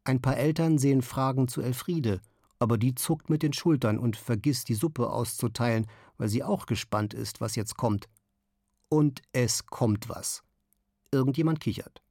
Ein 0.03 0.21
paar 0.21 0.37
Eltern 0.37 0.77
sehen 0.77 1.01
Fragen 1.01 1.47
zu 1.47 1.61
Elfriede, 1.61 2.21
aber 2.61 2.77
die 2.77 2.93
zuckt 2.93 3.31
mit 3.31 3.41
den 3.41 3.53
Schultern 3.53 3.97
und 3.97 4.15
vergisst 4.15 4.69
die 4.69 4.75
Suppe 4.75 5.09
auszuteilen, 5.09 5.87
weil 6.17 6.29
sie 6.29 6.43
auch 6.43 6.67
gespannt 6.67 7.13
ist, 7.13 7.41
was 7.41 7.55
jetzt 7.55 7.75
kommt. 7.75 8.07
Und 8.87 9.23
es 9.33 9.65
kommt 9.65 10.09
was. 10.09 10.43
Irgendjemand 11.11 11.59
kichert. 11.59 12.03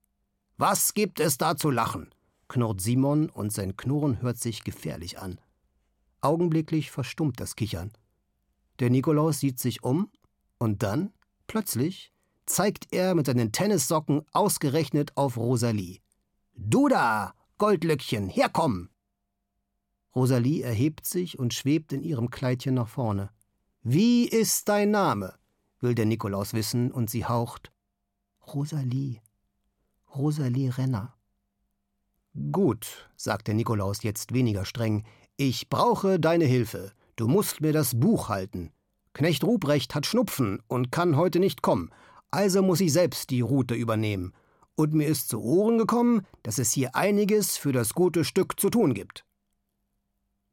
Was 0.57 0.93
gibt 0.93 1.21
es 1.21 1.39
da 1.39 1.57
zu 1.57 1.71
lachen? 1.71 2.11
knurrt 2.49 2.81
Simon 2.81 3.31
und 3.31 3.53
sein 3.53 3.77
Knurren 3.77 4.21
hört 4.23 4.39
sich 4.39 4.65
gefährlich 4.65 5.21
an. 5.21 5.41
Augenblicklich 6.21 6.91
verstummt 6.91 7.39
das 7.39 7.55
Kichern. 7.55 7.93
Der 8.81 8.91
Nikolaus 8.91 9.39
sieht 9.39 9.61
sich 9.61 9.85
um 9.85 10.11
und 10.59 10.83
dann, 10.83 11.13
plötzlich, 11.47 12.13
zeigt 12.45 12.93
er 12.93 13.15
mit 13.15 13.27
seinen 13.27 13.53
Tennissocken 13.53 14.23
ausgerechnet 14.33 15.17
auf 15.17 15.37
Rosalie. 15.37 16.01
Du 16.55 16.89
da, 16.89 17.35
Goldlöckchen, 17.59 18.29
herkomm! 18.29 18.90
Rosalie 20.15 20.63
erhebt 20.63 21.07
sich 21.07 21.39
und 21.39 21.55
schwebt 21.55 21.93
in 21.93 22.03
ihrem 22.03 22.31
Kleidchen 22.31 22.75
nach 22.75 22.89
vorne. 22.89 23.31
Wie 23.83 24.27
ist 24.27 24.69
dein 24.69 24.91
Name? 24.91 25.35
will 25.81 25.95
der 25.95 26.07
Nikolaus 26.07 26.53
wissen, 26.53 26.91
und 26.93 27.09
sie 27.09 27.25
haucht. 27.25 27.73
Rosalie. 28.55 29.21
Rosalie 30.15 30.77
Renner. 30.77 31.15
Gut, 32.53 33.11
sagt 33.17 33.49
der 33.49 33.55
Nikolaus 33.55 34.03
jetzt 34.03 34.33
weniger 34.33 34.65
streng, 34.65 35.05
ich 35.37 35.69
brauche 35.69 36.21
deine 36.21 36.45
Hilfe. 36.45 36.93
Du 37.17 37.29
musst 37.29 37.61
mir 37.61 37.73
das 37.73 37.99
Buch 37.99 38.29
halten. 38.29 38.73
Knecht 39.15 39.43
Ruprecht 39.43 39.95
hat 39.95 40.07
Schnupfen 40.07 40.63
und 40.69 40.93
kann 40.93 41.17
heute 41.17 41.41
nicht 41.41 41.63
kommen, 41.63 41.91
also 42.31 42.63
muss 42.63 42.81
ich 42.81 42.93
selbst 42.93 43.31
die 43.31 43.41
Route 43.41 43.75
übernehmen. 43.75 44.33
Und 44.77 44.95
mir 44.95 45.09
ist 45.09 45.29
zu 45.29 45.41
Ohren 45.43 45.79
gekommen, 45.79 46.27
dass 46.43 46.59
es 46.59 46.73
hier 46.73 46.95
einiges 46.95 47.57
für 47.57 47.73
das 47.73 47.95
gute 47.95 48.25
Stück 48.25 48.61
zu 48.61 48.71
tun 48.71 48.95
gibt. 48.95 49.25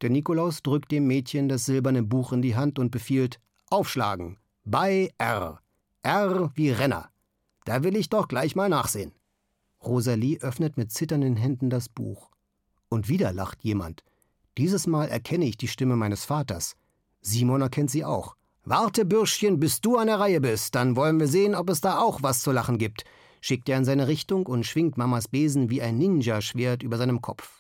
Der 0.02 0.10
Nikolaus 0.10 0.62
drückt 0.62 0.92
dem 0.92 1.08
Mädchen 1.08 1.50
das 1.50 1.66
silberne 1.66 2.04
Buch 2.04 2.32
in 2.32 2.42
die 2.42 2.56
Hand 2.56 2.80
und 2.80 2.92
befiehlt: 2.92 3.40
Aufschlagen! 3.70 4.38
Bei 4.64 5.10
R. 5.18 5.60
R 6.04 6.52
wie 6.56 6.72
Renner. 6.72 7.10
Da 7.66 7.84
will 7.84 7.96
ich 7.96 8.10
doch 8.10 8.28
gleich 8.28 8.56
mal 8.56 8.70
nachsehen. 8.70 9.14
Rosalie 9.84 10.40
öffnet 10.42 10.78
mit 10.78 10.92
zitternden 10.92 11.36
Händen 11.36 11.70
das 11.70 11.90
Buch. 11.90 12.30
Und 12.90 13.10
wieder 13.10 13.34
lacht 13.34 13.64
jemand. 13.64 14.04
Dieses 14.58 14.88
Mal 14.88 15.10
erkenne 15.10 15.46
ich 15.46 15.58
die 15.58 15.68
Stimme 15.68 15.96
meines 15.96 16.26
Vaters. 16.26 16.76
Simon 17.22 17.62
erkennt 17.62 17.92
sie 17.92 18.06
auch. 18.06 18.36
Warte, 18.64 19.06
Bürschchen, 19.06 19.60
bis 19.60 19.82
du 19.82 19.98
an 19.98 20.08
der 20.08 20.20
Reihe 20.20 20.42
bist, 20.42 20.76
dann 20.76 20.96
wollen 20.96 21.20
wir 21.20 21.28
sehen, 21.28 21.56
ob 21.56 21.70
es 21.70 21.80
da 21.80 22.00
auch 22.00 22.24
was 22.24 22.42
zu 22.42 22.52
lachen 22.52 22.78
gibt, 22.78 23.06
schickt 23.40 23.70
er 23.70 23.78
in 23.78 23.86
seine 23.86 24.08
Richtung 24.08 24.46
und 24.46 24.66
schwingt 24.66 24.98
Mamas 24.98 25.28
Besen 25.28 25.70
wie 25.70 25.82
ein 25.82 25.98
Ninja-Schwert 25.98 26.84
über 26.84 26.98
seinem 26.98 27.22
Kopf. 27.22 27.57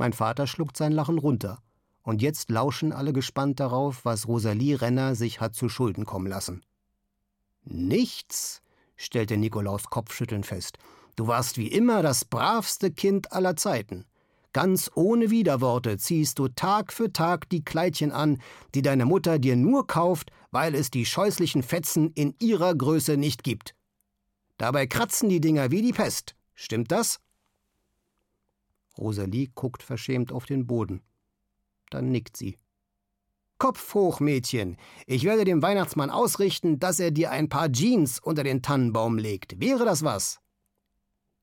Mein 0.00 0.14
Vater 0.14 0.46
schluckt 0.46 0.78
sein 0.78 0.92
Lachen 0.92 1.18
runter. 1.18 1.58
Und 2.00 2.22
jetzt 2.22 2.48
lauschen 2.48 2.90
alle 2.90 3.12
gespannt 3.12 3.60
darauf, 3.60 4.06
was 4.06 4.26
Rosalie 4.26 4.80
Renner 4.80 5.14
sich 5.14 5.42
hat 5.42 5.54
zu 5.54 5.68
Schulden 5.68 6.06
kommen 6.06 6.26
lassen. 6.26 6.64
Nichts, 7.64 8.62
stellte 8.96 9.36
Nikolaus 9.36 9.90
kopfschüttelnd 9.90 10.46
fest. 10.46 10.78
Du 11.16 11.26
warst 11.26 11.58
wie 11.58 11.66
immer 11.66 12.00
das 12.00 12.24
bravste 12.24 12.90
Kind 12.90 13.30
aller 13.32 13.56
Zeiten. 13.56 14.06
Ganz 14.54 14.90
ohne 14.94 15.28
Widerworte 15.28 15.98
ziehst 15.98 16.38
du 16.38 16.48
Tag 16.48 16.94
für 16.94 17.12
Tag 17.12 17.50
die 17.50 17.62
Kleidchen 17.62 18.10
an, 18.10 18.40
die 18.74 18.80
deine 18.80 19.04
Mutter 19.04 19.38
dir 19.38 19.56
nur 19.56 19.86
kauft, 19.86 20.32
weil 20.50 20.74
es 20.74 20.90
die 20.90 21.04
scheußlichen 21.04 21.62
Fetzen 21.62 22.10
in 22.14 22.34
ihrer 22.38 22.74
Größe 22.74 23.18
nicht 23.18 23.44
gibt. 23.44 23.74
Dabei 24.56 24.86
kratzen 24.86 25.28
die 25.28 25.42
Dinger 25.42 25.70
wie 25.70 25.82
die 25.82 25.92
Pest. 25.92 26.36
Stimmt 26.54 26.90
das? 26.90 27.20
Rosalie 29.00 29.48
guckt 29.54 29.82
verschämt 29.82 30.30
auf 30.32 30.46
den 30.46 30.66
Boden. 30.66 31.02
Dann 31.90 32.10
nickt 32.10 32.36
sie. 32.36 32.56
Kopf 33.58 33.92
hoch, 33.94 34.20
Mädchen. 34.20 34.76
Ich 35.06 35.24
werde 35.24 35.44
dem 35.44 35.60
Weihnachtsmann 35.60 36.10
ausrichten, 36.10 36.78
dass 36.78 36.98
er 36.98 37.10
dir 37.10 37.30
ein 37.30 37.48
paar 37.48 37.70
Jeans 37.70 38.18
unter 38.18 38.42
den 38.42 38.62
Tannenbaum 38.62 39.18
legt. 39.18 39.60
Wäre 39.60 39.84
das 39.84 40.02
was? 40.02 40.40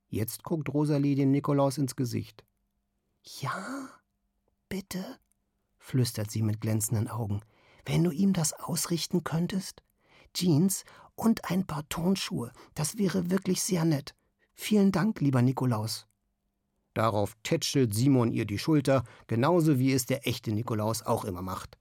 Jetzt 0.10 0.43
guckt 0.43 0.74
Rosalie 0.74 1.15
dem 1.15 1.32
Nikolaus 1.32 1.78
ins 1.78 1.96
Gesicht. 1.96 2.43
Ja, 3.41 3.89
bitte, 4.70 5.04
flüstert 5.78 6.32
sie 6.32 6.41
mit 6.41 6.62
glänzenden 6.62 7.08
Augen. 7.08 7.41
Wenn 7.86 8.04
du 8.04 8.12
ihm 8.12 8.34
das 8.34 8.54
ausrichten 8.54 9.24
könntest? 9.24 9.84
Jeans 10.34 10.86
und 11.15 11.50
ein 11.52 11.67
paar 11.67 11.88
Turnschuhe, 11.89 12.52
das 12.74 12.98
wäre 12.98 13.30
wirklich 13.30 13.62
sehr 13.62 13.86
nett. 13.86 14.15
Vielen 14.54 14.91
Dank, 14.91 15.22
lieber 15.22 15.41
Nikolaus. 15.41 16.08
Darauf 16.97 17.38
tätschelt 17.43 17.93
Simon 17.93 18.33
ihr 18.33 18.45
die 18.45 18.57
Schulter, 18.57 19.03
genauso 19.27 19.77
wie 19.77 19.93
es 19.93 20.07
der 20.07 20.27
echte 20.27 20.51
Nikolaus 20.51 21.03
auch 21.03 21.25
immer 21.25 21.43
macht. 21.43 21.77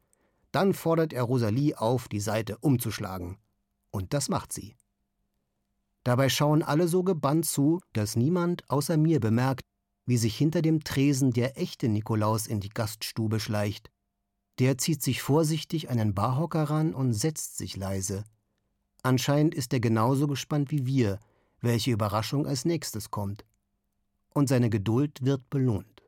Dann 0.53 0.75
fordert 0.75 1.15
er 1.15 1.23
Rosalie 1.23 1.81
auf, 1.81 2.07
die 2.07 2.21
Seite 2.21 2.59
umzuschlagen. 2.59 3.39
Und 3.91 4.13
das 4.13 4.29
macht 4.29 4.53
sie. 4.53 4.77
Dabei 6.05 6.29
schauen 6.29 6.63
alle 6.63 6.87
so 6.87 7.03
gebannt 7.03 7.47
zu, 7.47 7.81
dass 7.95 8.15
niemand 8.15 8.69
außer 8.69 8.99
mir 8.99 9.19
bemerkt, 9.19 9.65
wie 10.05 10.19
sich 10.19 10.37
hinter 10.37 10.61
dem 10.61 10.85
Tresen 10.85 11.31
der 11.31 11.57
echte 11.57 11.89
Nikolaus 11.89 12.47
in 12.47 12.61
die 12.61 12.69
Gaststube 12.69 13.41
schleicht. 13.41 13.91
Der 14.59 14.77
zieht 14.77 15.03
sich 15.03 15.23
vorsichtig 15.23 15.89
einen 15.89 16.13
Barhocker 16.13 16.65
ran 16.65 16.95
und 16.95 17.15
setzt 17.15 17.57
sich 17.57 17.75
leise. 17.75 18.25
Anscheinend 19.03 19.55
ist 19.55 19.73
er 19.73 19.81
genauso 19.81 20.27
gespannt 20.27 20.71
wie 20.71 20.85
wir, 20.85 21.21
welche 21.63 21.93
Überraschung 21.93 22.47
als 22.47 22.67
nächstes 22.67 23.11
kommt. 23.11 23.47
Und 24.37 24.51
seine 24.51 24.69
Geduld 24.69 25.25
wird 25.25 25.49
belohnt. 25.49 26.03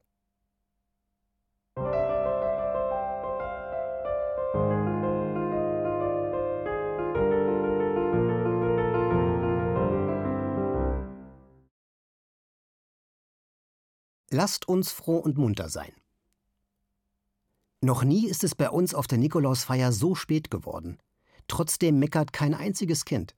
Lasst 14.30 14.68
uns 14.68 14.92
froh 14.92 15.16
und 15.16 15.38
munter 15.38 15.70
sein. 15.70 15.92
Noch 17.80 18.04
nie 18.04 18.28
ist 18.28 18.44
es 18.44 18.54
bei 18.54 18.68
uns 18.68 18.92
auf 18.92 19.06
der 19.06 19.16
Nikolausfeier 19.16 19.90
so 19.90 20.14
spät 20.14 20.50
geworden. 20.50 20.98
Trotzdem 21.46 21.98
meckert 21.98 22.34
kein 22.34 22.52
einziges 22.52 23.06
Kind. 23.06 23.34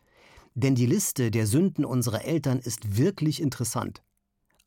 Denn 0.55 0.75
die 0.75 0.87
Liste 0.87 1.31
der 1.31 1.47
Sünden 1.47 1.85
unserer 1.85 2.25
Eltern 2.25 2.59
ist 2.59 2.97
wirklich 2.97 3.41
interessant. 3.41 4.03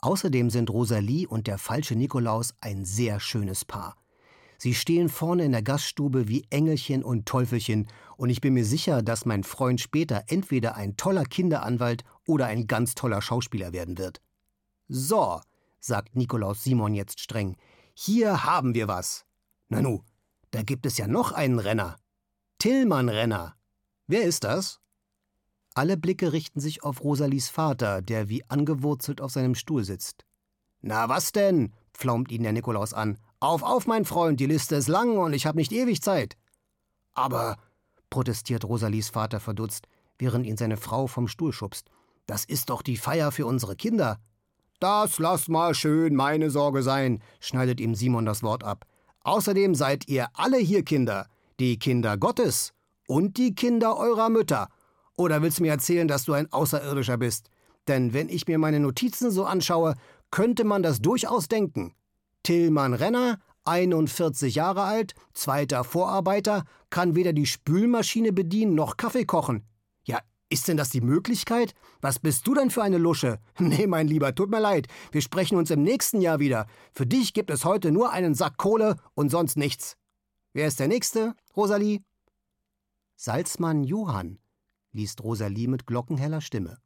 Außerdem 0.04 0.50
sind 0.50 0.70
Rosalie 0.70 1.26
und 1.30 1.48
der 1.48 1.58
falsche 1.58 1.96
Nikolaus 1.96 2.54
ein 2.60 2.84
sehr 2.84 3.22
schönes 3.22 3.64
Paar. 3.64 3.96
Sie 4.58 4.74
stehen 4.74 5.08
vorne 5.08 5.46
in 5.46 5.54
der 5.54 5.64
Gaststube 5.64 6.28
wie 6.28 6.46
Engelchen 6.50 7.06
und 7.06 7.26
Teufelchen, 7.26 7.88
und 8.18 8.30
ich 8.30 8.42
bin 8.42 8.54
mir 8.54 8.66
sicher, 8.66 9.02
dass 9.02 9.26
mein 9.26 9.46
Freund 9.46 9.80
später 9.80 10.26
entweder 10.28 10.76
ein 10.76 10.98
toller 10.98 11.24
Kinderanwalt 11.24 12.04
oder 12.28 12.48
ein 12.48 12.68
ganz 12.68 12.96
toller 12.96 13.22
Schauspieler 13.22 13.72
werden 13.72 13.98
wird. 13.98 14.20
So, 14.90 15.40
sagt 15.80 16.18
Nikolaus 16.18 16.66
Simon 16.66 16.96
jetzt 16.96 17.22
streng. 17.22 17.56
Hier 17.94 18.44
haben 18.44 18.76
wir 18.76 18.90
was. 18.90 19.24
Nanu, 19.70 20.02
da 20.52 20.64
gibt 20.64 20.86
es 20.86 20.98
ja 20.98 21.08
noch 21.08 21.32
einen 21.32 21.60
Renner. 21.60 21.96
Tillmann 22.60 23.08
Renner. 23.08 23.56
Wer 24.08 24.24
ist 24.24 24.44
das? 24.44 24.82
Alle 25.76 25.98
Blicke 25.98 26.34
richten 26.34 26.60
sich 26.60 26.84
auf 26.84 27.04
Rosalies 27.04 27.50
Vater, 27.50 28.02
der 28.02 28.30
wie 28.30 28.44
angewurzelt 28.50 29.22
auf 29.22 29.32
seinem 29.32 29.56
Stuhl 29.56 29.84
sitzt. 29.84 30.26
Na 30.82 31.10
was 31.10 31.32
denn? 31.32 31.74
pflaumt 31.94 32.32
ihn 32.32 32.44
der 32.44 32.54
Nikolaus 32.54 32.94
an. 32.94 33.18
Auf, 33.40 33.64
auf, 33.64 33.88
mein 33.88 34.06
Freund, 34.06 34.40
die 34.40 34.46
Liste 34.46 34.76
ist 34.76 34.88
lang 34.88 35.18
und 35.18 35.34
ich 35.34 35.46
habe 35.46 35.58
nicht 35.58 35.72
ewig 35.72 36.02
Zeit. 36.02 36.38
Aber, 37.14 37.58
protestiert 38.10 38.66
Rosalies 38.66 39.10
Vater 39.10 39.40
verdutzt, 39.40 39.88
während 40.18 40.46
ihn 40.46 40.58
seine 40.58 40.78
Frau 40.78 41.08
vom 41.08 41.28
Stuhl 41.28 41.54
schubst, 41.54 41.90
das 42.26 42.46
ist 42.46 42.70
doch 42.70 42.82
die 42.82 42.98
Feier 42.98 43.32
für 43.32 43.46
unsere 43.46 43.76
Kinder. 43.76 44.20
Das 44.80 45.20
lass 45.20 45.48
mal 45.48 45.74
schön 45.74 46.16
meine 46.16 46.50
Sorge 46.50 46.84
sein, 46.84 47.22
schneidet 47.40 47.80
ihm 47.80 47.96
Simon 47.96 48.26
das 48.26 48.44
Wort 48.44 48.64
ab. 48.64 48.86
Außerdem 49.24 49.76
seid 49.76 50.08
ihr 50.08 50.28
alle 50.34 50.58
hier 50.58 50.84
Kinder, 50.84 51.28
die 51.60 51.80
Kinder 51.80 52.18
Gottes 52.18 52.74
und 53.08 53.38
die 53.38 53.56
Kinder 53.56 53.98
eurer 53.98 54.30
Mütter. 54.30 54.70
Oder 55.16 55.42
willst 55.42 55.60
du 55.60 55.64
mir 55.64 55.72
erzählen, 55.72 56.08
dass 56.08 56.26
du 56.26 56.34
ein 56.34 56.52
Außerirdischer 56.52 57.18
bist? 57.18 57.50
Denn 57.88 58.14
wenn 58.14 58.30
ich 58.30 58.48
mir 58.48 58.58
meine 58.58 58.80
Notizen 58.80 59.32
so 59.32 59.46
anschaue, 59.46 59.96
könnte 60.32 60.64
man 60.64 60.84
das 60.84 61.02
durchaus 61.02 61.48
denken. 61.48 61.94
Tillmann 62.44 62.94
Renner, 62.94 63.40
41 63.66 64.56
Jahre 64.56 64.84
alt, 64.84 65.14
zweiter 65.34 65.84
Vorarbeiter, 65.84 66.64
kann 66.90 67.16
weder 67.16 67.34
die 67.34 67.46
Spülmaschine 67.46 68.34
bedienen 68.34 68.76
noch 68.76 68.98
Kaffee 68.98 69.26
kochen. 69.26 69.66
Ist 70.54 70.68
denn 70.68 70.78
das 70.78 70.92
die 70.92 71.02
Möglichkeit? 71.02 71.74
Was 72.00 72.20
bist 72.20 72.46
du 72.46 72.54
denn 72.54 72.70
für 72.70 72.84
eine 72.84 73.00
Lusche? 73.00 73.40
Nee, 73.60 73.88
mein 73.88 74.08
Lieber, 74.08 74.36
tut 74.36 74.52
mir 74.52 74.60
leid. 74.60 74.86
Wir 75.12 75.24
sprechen 75.24 75.58
uns 75.58 75.72
im 75.72 75.82
nächsten 75.82 76.22
Jahr 76.22 76.38
wieder. 76.38 76.68
Für 76.92 77.08
dich 77.08 77.34
gibt 77.34 77.50
es 77.50 77.66
heute 77.66 77.92
nur 77.92 78.12
einen 78.12 78.36
Sack 78.36 78.58
Kohle 78.58 78.98
und 79.16 79.30
sonst 79.30 79.58
nichts. 79.58 79.98
Wer 80.54 80.68
ist 80.68 80.80
der 80.80 80.88
Nächste, 80.88 81.34
Rosalie? 81.58 82.02
Salzmann 83.16 83.84
Johann, 83.84 84.38
liest 84.94 85.24
Rosalie 85.24 85.68
mit 85.68 85.86
glockenheller 85.86 86.42
Stimme. 86.42 86.78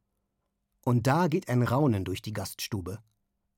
Und 0.84 1.06
da 1.06 1.28
geht 1.28 1.50
ein 1.50 1.64
Raunen 1.64 2.06
durch 2.06 2.22
die 2.22 2.34
Gaststube. 2.34 3.00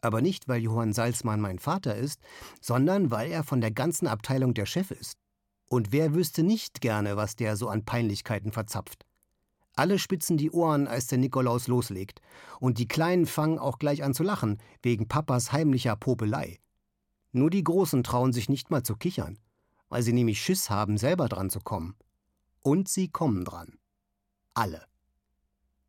Aber 0.02 0.22
nicht, 0.22 0.48
weil 0.48 0.62
Johann 0.62 0.94
Salzmann 0.94 1.42
mein 1.42 1.60
Vater 1.60 1.96
ist, 1.96 2.20
sondern 2.62 3.12
weil 3.12 3.32
er 3.32 3.44
von 3.44 3.62
der 3.62 3.72
ganzen 3.72 4.08
Abteilung 4.08 4.54
der 4.54 4.66
Chef 4.66 4.92
ist. 4.92 5.18
Und 5.70 5.92
wer 5.92 6.16
wüsste 6.16 6.42
nicht 6.42 6.82
gerne, 6.82 7.18
was 7.18 7.36
der 7.36 7.56
so 7.56 7.70
an 7.70 7.86
Peinlichkeiten 7.86 8.52
verzapft? 8.52 9.06
Alle 9.76 10.00
spitzen 10.00 10.38
die 10.38 10.52
Ohren, 10.52 10.88
als 10.88 11.08
der 11.08 11.20
Nikolaus 11.20 11.68
loslegt. 11.68 12.22
Und 12.60 12.80
die 12.80 12.88
Kleinen 12.88 13.26
fangen 13.26 13.60
auch 13.60 13.78
gleich 13.78 14.04
an 14.04 14.14
zu 14.14 14.24
lachen, 14.24 14.58
wegen 14.82 15.08
Papas 15.08 15.52
heimlicher 15.52 15.96
Popelei. 15.96 16.60
Nur 17.32 17.50
die 17.50 17.64
Großen 17.64 18.04
trauen 18.04 18.34
sich 18.34 18.50
nicht 18.50 18.72
mal 18.72 18.84
zu 18.84 18.96
kichern, 18.96 19.38
weil 19.88 20.02
sie 20.02 20.14
nämlich 20.14 20.42
Schiss 20.42 20.70
haben, 20.70 20.98
selber 20.98 21.30
dran 21.30 21.50
zu 21.50 21.60
kommen. 21.60 21.96
Und 22.62 22.90
sie 22.90 23.08
kommen 23.08 23.46
dran. 23.46 23.79
Alle. 24.54 24.84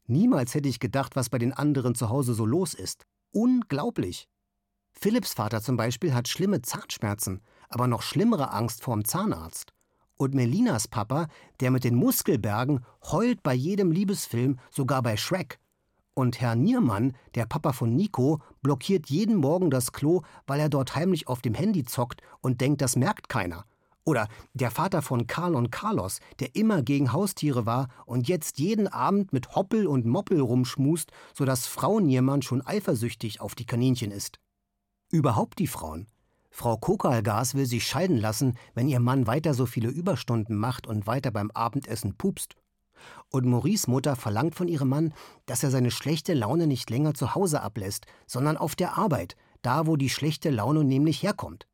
Niemals 0.06 0.54
hätte 0.54 0.68
ich 0.68 0.80
gedacht, 0.80 1.16
was 1.16 1.28
bei 1.28 1.38
den 1.38 1.52
anderen 1.52 1.94
zu 1.94 2.08
Hause 2.08 2.34
so 2.34 2.44
los 2.44 2.74
ist. 2.74 3.06
Unglaublich. 3.32 4.28
Philipps 4.92 5.34
Vater 5.34 5.62
zum 5.62 5.76
Beispiel 5.76 6.14
hat 6.14 6.28
schlimme 6.28 6.62
Zahnschmerzen, 6.62 7.40
aber 7.68 7.86
noch 7.86 8.02
schlimmere 8.02 8.52
Angst 8.52 8.82
vorm 8.82 9.04
Zahnarzt. 9.04 9.72
Und 10.16 10.34
Melinas 10.34 10.88
Papa, 10.88 11.28
der 11.60 11.70
mit 11.70 11.84
den 11.84 11.94
Muskelbergen, 11.94 12.84
heult 13.10 13.42
bei 13.42 13.54
jedem 13.54 13.92
Liebesfilm, 13.92 14.58
sogar 14.70 15.02
bei 15.02 15.16
Shrek. 15.16 15.58
Und 16.12 16.40
Herr 16.40 16.56
Niermann, 16.56 17.16
der 17.34 17.46
Papa 17.46 17.72
von 17.72 17.94
Nico, 17.94 18.42
blockiert 18.62 19.08
jeden 19.08 19.36
Morgen 19.36 19.70
das 19.70 19.92
Klo, 19.92 20.22
weil 20.46 20.60
er 20.60 20.68
dort 20.68 20.94
heimlich 20.96 21.28
auf 21.28 21.40
dem 21.40 21.54
Handy 21.54 21.84
zockt 21.84 22.20
und 22.40 22.60
denkt, 22.60 22.82
das 22.82 22.96
merkt 22.96 23.28
keiner. 23.28 23.64
Oder 24.10 24.26
der 24.54 24.72
Vater 24.72 25.02
von 25.02 25.28
Karl 25.28 25.54
und 25.54 25.70
Carlos, 25.70 26.18
der 26.40 26.56
immer 26.56 26.82
gegen 26.82 27.12
Haustiere 27.12 27.64
war 27.64 27.86
und 28.06 28.26
jetzt 28.26 28.58
jeden 28.58 28.88
Abend 28.88 29.32
mit 29.32 29.54
Hoppel 29.54 29.86
und 29.86 30.04
Moppel 30.04 30.40
rumschmust, 30.40 31.12
sodass 31.32 31.68
Frau 31.68 32.00
Niermann 32.00 32.42
schon 32.42 32.60
eifersüchtig 32.60 33.40
auf 33.40 33.54
die 33.54 33.66
Kaninchen 33.66 34.10
ist. 34.10 34.40
Überhaupt 35.12 35.60
die 35.60 35.68
Frauen. 35.68 36.08
Frau 36.50 36.76
Kokalgas 36.76 37.54
will 37.54 37.66
sich 37.66 37.86
scheiden 37.86 38.16
lassen, 38.16 38.56
wenn 38.74 38.88
ihr 38.88 38.98
Mann 38.98 39.28
weiter 39.28 39.54
so 39.54 39.64
viele 39.64 39.90
Überstunden 39.90 40.56
macht 40.56 40.88
und 40.88 41.06
weiter 41.06 41.30
beim 41.30 41.52
Abendessen 41.52 42.16
pupst. 42.16 42.56
Und 43.28 43.46
Maurice 43.46 43.88
Mutter 43.88 44.16
verlangt 44.16 44.56
von 44.56 44.66
ihrem 44.66 44.88
Mann, 44.88 45.14
dass 45.46 45.62
er 45.62 45.70
seine 45.70 45.92
schlechte 45.92 46.34
Laune 46.34 46.66
nicht 46.66 46.90
länger 46.90 47.14
zu 47.14 47.36
Hause 47.36 47.62
ablässt, 47.62 48.06
sondern 48.26 48.56
auf 48.56 48.74
der 48.74 48.98
Arbeit, 48.98 49.36
da 49.62 49.86
wo 49.86 49.94
die 49.94 50.10
schlechte 50.10 50.50
Laune 50.50 50.82
nämlich 50.82 51.22
herkommt. 51.22 51.69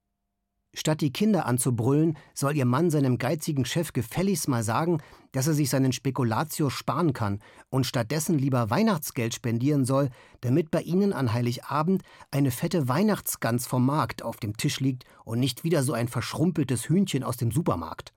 Statt 0.78 1.00
die 1.00 1.10
Kinder 1.10 1.46
anzubrüllen, 1.46 2.18
soll 2.34 2.54
ihr 2.54 2.66
Mann 2.66 2.90
seinem 2.90 3.16
geizigen 3.16 3.64
Chef 3.64 3.94
gefälligst 3.94 4.46
mal 4.46 4.62
sagen, 4.62 4.98
dass 5.32 5.46
er 5.46 5.54
sich 5.54 5.70
seinen 5.70 5.90
Spekulatio 5.90 6.68
sparen 6.68 7.14
kann 7.14 7.40
und 7.70 7.86
stattdessen 7.86 8.38
lieber 8.38 8.68
Weihnachtsgeld 8.68 9.32
spendieren 9.32 9.86
soll, 9.86 10.10
damit 10.42 10.70
bei 10.70 10.82
ihnen 10.82 11.14
an 11.14 11.32
Heiligabend 11.32 12.02
eine 12.30 12.50
fette 12.50 12.88
Weihnachtsgans 12.88 13.66
vom 13.66 13.86
Markt 13.86 14.22
auf 14.22 14.36
dem 14.36 14.58
Tisch 14.58 14.80
liegt 14.80 15.04
und 15.24 15.40
nicht 15.40 15.64
wieder 15.64 15.82
so 15.82 15.94
ein 15.94 16.08
verschrumpeltes 16.08 16.90
Hühnchen 16.90 17.24
aus 17.24 17.38
dem 17.38 17.50
Supermarkt. 17.50 18.12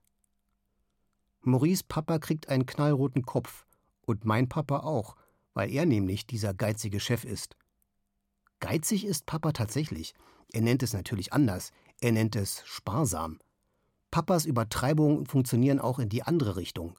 Maurice 1.40 1.84
Papa 1.88 2.18
kriegt 2.18 2.50
einen 2.50 2.66
knallroten 2.66 3.22
Kopf 3.22 3.64
und 4.04 4.26
mein 4.26 4.50
Papa 4.50 4.80
auch, 4.80 5.16
weil 5.54 5.72
er 5.72 5.86
nämlich 5.86 6.26
dieser 6.26 6.52
geizige 6.52 7.00
Chef 7.00 7.24
ist. 7.24 7.56
Geizig 8.60 9.06
ist 9.06 9.26
Papa 9.26 9.52
tatsächlich. 9.52 10.14
Er 10.52 10.60
nennt 10.60 10.82
es 10.82 10.92
natürlich 10.92 11.32
anders. 11.32 11.72
Er 12.00 12.12
nennt 12.12 12.36
es 12.36 12.62
sparsam. 12.66 13.38
Papas 14.10 14.44
Übertreibungen 14.44 15.26
funktionieren 15.26 15.80
auch 15.80 15.98
in 15.98 16.08
die 16.08 16.22
andere 16.22 16.56
Richtung. 16.56 16.94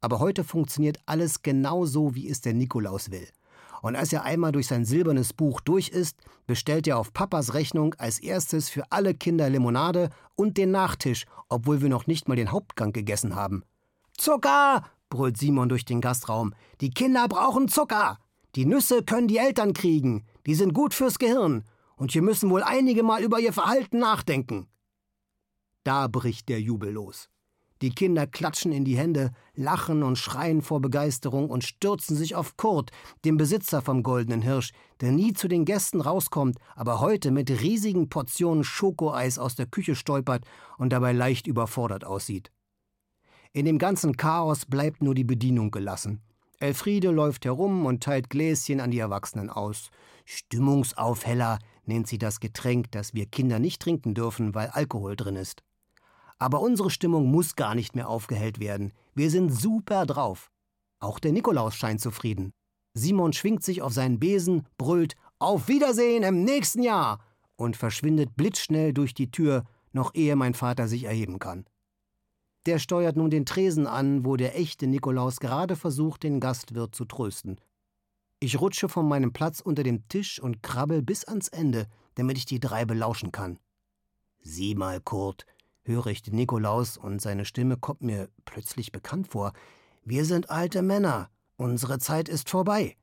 Aber 0.00 0.20
heute 0.20 0.44
funktioniert 0.44 0.98
alles 1.06 1.42
genau 1.42 1.84
so, 1.84 2.14
wie 2.14 2.28
es 2.28 2.40
der 2.40 2.54
Nikolaus 2.54 3.10
will. 3.10 3.28
Und 3.82 3.96
als 3.96 4.12
er 4.12 4.24
einmal 4.24 4.52
durch 4.52 4.66
sein 4.66 4.84
silbernes 4.84 5.32
Buch 5.32 5.60
durch 5.60 5.88
ist, 5.88 6.16
bestellt 6.46 6.86
er 6.86 6.98
auf 6.98 7.12
Papas 7.12 7.54
Rechnung 7.54 7.94
als 7.94 8.18
erstes 8.18 8.68
für 8.68 8.90
alle 8.90 9.14
Kinder 9.14 9.48
Limonade 9.48 10.10
und 10.34 10.56
den 10.56 10.70
Nachtisch, 10.70 11.26
obwohl 11.48 11.82
wir 11.82 11.88
noch 11.88 12.06
nicht 12.06 12.28
mal 12.28 12.36
den 12.36 12.52
Hauptgang 12.52 12.92
gegessen 12.92 13.34
haben. 13.34 13.64
Zucker! 14.16 14.84
brüllt 15.08 15.38
Simon 15.38 15.68
durch 15.68 15.84
den 15.84 16.00
Gastraum. 16.00 16.54
Die 16.80 16.90
Kinder 16.90 17.26
brauchen 17.28 17.68
Zucker! 17.68 18.18
Die 18.54 18.66
Nüsse 18.66 19.02
können 19.02 19.28
die 19.28 19.38
Eltern 19.38 19.72
kriegen. 19.72 20.24
Die 20.50 20.56
sind 20.56 20.74
gut 20.74 20.94
fürs 20.94 21.20
Gehirn 21.20 21.62
und 21.94 22.12
wir 22.12 22.22
müssen 22.22 22.50
wohl 22.50 22.64
einige 22.64 23.04
Mal 23.04 23.22
über 23.22 23.38
ihr 23.38 23.52
Verhalten 23.52 24.00
nachdenken. 24.00 24.66
Da 25.84 26.08
bricht 26.08 26.48
der 26.48 26.60
Jubel 26.60 26.90
los. 26.90 27.28
Die 27.82 27.90
Kinder 27.90 28.26
klatschen 28.26 28.72
in 28.72 28.84
die 28.84 28.98
Hände, 28.98 29.30
lachen 29.54 30.02
und 30.02 30.18
schreien 30.18 30.60
vor 30.60 30.80
Begeisterung 30.80 31.50
und 31.50 31.62
stürzen 31.62 32.16
sich 32.16 32.34
auf 32.34 32.56
Kurt, 32.56 32.90
den 33.24 33.36
Besitzer 33.36 33.80
vom 33.80 34.02
Goldenen 34.02 34.42
Hirsch, 34.42 34.72
der 35.00 35.12
nie 35.12 35.34
zu 35.34 35.46
den 35.46 35.64
Gästen 35.64 36.00
rauskommt, 36.00 36.58
aber 36.74 36.98
heute 36.98 37.30
mit 37.30 37.48
riesigen 37.48 38.08
Portionen 38.08 38.64
Schokoeis 38.64 39.38
aus 39.38 39.54
der 39.54 39.66
Küche 39.66 39.94
stolpert 39.94 40.44
und 40.78 40.92
dabei 40.92 41.12
leicht 41.12 41.46
überfordert 41.46 42.04
aussieht. 42.04 42.50
In 43.52 43.66
dem 43.66 43.78
ganzen 43.78 44.16
Chaos 44.16 44.66
bleibt 44.66 45.00
nur 45.00 45.14
die 45.14 45.22
Bedienung 45.22 45.70
gelassen. 45.70 46.24
Elfriede 46.60 47.10
läuft 47.10 47.46
herum 47.46 47.86
und 47.86 48.02
teilt 48.02 48.28
Gläschen 48.28 48.80
an 48.80 48.90
die 48.90 48.98
Erwachsenen 48.98 49.48
aus. 49.48 49.90
Stimmungsaufheller 50.26 51.58
nennt 51.86 52.06
sie 52.06 52.18
das 52.18 52.38
Getränk, 52.38 52.92
das 52.92 53.14
wir 53.14 53.24
Kinder 53.24 53.58
nicht 53.58 53.80
trinken 53.80 54.14
dürfen, 54.14 54.54
weil 54.54 54.68
Alkohol 54.68 55.16
drin 55.16 55.36
ist. 55.36 55.62
Aber 56.38 56.60
unsere 56.60 56.90
Stimmung 56.90 57.30
muss 57.30 57.56
gar 57.56 57.74
nicht 57.74 57.96
mehr 57.96 58.08
aufgehellt 58.08 58.60
werden. 58.60 58.92
Wir 59.14 59.30
sind 59.30 59.50
super 59.50 60.04
drauf. 60.04 60.50
Auch 61.00 61.18
der 61.18 61.32
Nikolaus 61.32 61.74
scheint 61.74 62.02
zufrieden. 62.02 62.52
Simon 62.92 63.32
schwingt 63.32 63.64
sich 63.64 63.80
auf 63.80 63.94
seinen 63.94 64.18
Besen, 64.18 64.66
brüllt 64.76 65.16
Auf 65.38 65.68
Wiedersehen 65.68 66.22
im 66.22 66.44
nächsten 66.44 66.82
Jahr 66.82 67.20
und 67.56 67.76
verschwindet 67.76 68.36
blitzschnell 68.36 68.92
durch 68.92 69.14
die 69.14 69.30
Tür, 69.30 69.64
noch 69.92 70.14
ehe 70.14 70.36
mein 70.36 70.52
Vater 70.52 70.88
sich 70.88 71.04
erheben 71.04 71.38
kann. 71.38 71.64
Der 72.66 72.78
steuert 72.78 73.16
nun 73.16 73.30
den 73.30 73.46
Tresen 73.46 73.86
an, 73.86 74.24
wo 74.24 74.36
der 74.36 74.58
echte 74.58 74.86
Nikolaus 74.86 75.40
gerade 75.40 75.76
versucht, 75.76 76.22
den 76.22 76.40
Gastwirt 76.40 76.94
zu 76.94 77.06
trösten. 77.06 77.60
Ich 78.38 78.60
rutsche 78.60 78.88
von 78.88 79.08
meinem 79.08 79.32
Platz 79.32 79.60
unter 79.60 79.82
dem 79.82 80.08
Tisch 80.08 80.40
und 80.40 80.62
krabbel 80.62 81.02
bis 81.02 81.24
ans 81.24 81.48
Ende, 81.48 81.86
damit 82.14 82.36
ich 82.38 82.44
die 82.44 82.60
drei 82.60 82.84
belauschen 82.84 83.32
kann. 83.32 83.58
Sieh 84.42 84.74
mal, 84.74 85.00
Kurt, 85.00 85.46
höre 85.82 86.06
ich 86.08 86.22
den 86.22 86.36
Nikolaus 86.36 86.96
und 86.96 87.20
seine 87.20 87.44
Stimme 87.44 87.76
kommt 87.76 88.02
mir 88.02 88.28
plötzlich 88.44 88.92
bekannt 88.92 89.28
vor. 89.28 89.52
Wir 90.04 90.24
sind 90.24 90.50
alte 90.50 90.82
Männer. 90.82 91.30
Unsere 91.56 91.98
Zeit 91.98 92.28
ist 92.28 92.48
vorbei. 92.48 92.96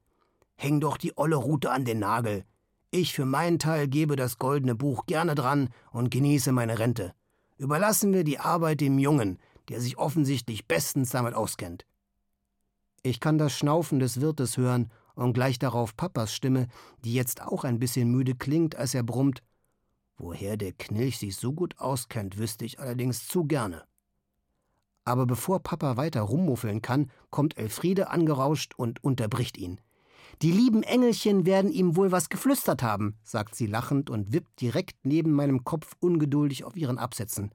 Häng 0.56 0.80
doch 0.80 0.98
die 0.98 1.16
olle 1.16 1.36
Rute 1.36 1.72
an 1.72 1.86
den 1.86 2.00
Nagel. 2.00 2.44
Ich 2.90 3.14
für 3.14 3.26
meinen 3.26 3.60
Teil 3.60 3.88
gebe 3.88 4.16
das 4.16 4.38
goldene 4.40 4.74
Buch 4.74 5.06
gerne 5.06 5.36
dran 5.36 5.70
und 5.92 6.10
genieße 6.10 6.52
meine 6.52 6.80
Rente. 6.80 7.14
Überlassen 7.58 8.14
wir 8.14 8.24
die 8.24 8.40
Arbeit 8.40 8.82
dem 8.82 8.98
Jungen, 8.98 9.40
der 9.70 9.82
sich 9.82 9.98
offensichtlich 9.98 10.68
bestens 10.68 11.10
damit 11.10 11.34
auskennt. 11.34 11.86
Ich 13.04 13.20
kann 13.20 13.38
das 13.38 13.54
Schnaufen 13.54 14.00
des 14.00 14.22
Wirtes 14.22 14.58
hören 14.58 14.92
und 15.16 15.34
gleich 15.34 15.60
darauf 15.60 15.96
Papas 15.96 16.34
Stimme, 16.34 16.68
die 17.04 17.14
jetzt 17.14 17.42
auch 17.42 17.64
ein 17.64 17.80
bisschen 17.80 18.12
müde 18.12 18.36
klingt, 18.36 18.76
als 18.76 18.94
er 18.94 19.04
brummt. 19.04 19.44
Woher 20.18 20.58
der 20.58 20.74
Knilch 20.74 21.20
sich 21.20 21.36
so 21.36 21.54
gut 21.54 21.78
auskennt, 21.80 22.38
wüsste 22.38 22.66
ich 22.66 22.80
allerdings 22.80 23.28
zu 23.28 23.46
gerne. 23.46 23.84
Aber 25.06 25.26
bevor 25.26 25.62
Papa 25.62 25.96
weiter 25.96 26.22
rummuffeln 26.22 26.82
kann, 26.82 27.12
kommt 27.30 27.58
Elfriede 27.58 28.10
angerauscht 28.10 28.74
und 28.76 29.04
unterbricht 29.04 29.58
ihn. 29.58 29.80
Die 30.44 30.52
lieben 30.52 30.84
Engelchen 30.84 31.48
werden 31.48 31.72
ihm 31.72 31.96
wohl 31.96 32.12
was 32.12 32.30
geflüstert 32.30 32.84
haben, 32.84 33.16
sagt 33.24 33.56
sie 33.56 33.66
lachend 33.66 34.12
und 34.12 34.34
wippt 34.34 34.62
direkt 34.62 34.98
neben 35.04 35.32
meinem 35.32 35.64
Kopf 35.64 35.96
ungeduldig 36.00 36.64
auf 36.64 36.76
ihren 36.76 37.00
Absätzen. 37.00 37.52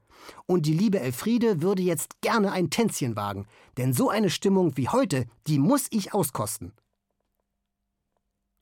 Und 0.47 0.67
die 0.67 0.75
liebe 0.75 0.99
Elfriede 0.99 1.63
würde 1.63 1.83
jetzt 1.83 2.21
gerne 2.23 2.51
ein 2.51 2.71
Tänzchen 2.71 3.15
wagen, 3.15 3.47
denn 3.77 3.93
so 3.93 4.11
eine 4.11 4.31
Stimmung 4.31 4.77
wie 4.77 4.89
heute, 4.89 5.27
die 5.47 5.61
muss 5.61 5.87
ich 5.91 6.13
auskosten. 6.13 6.73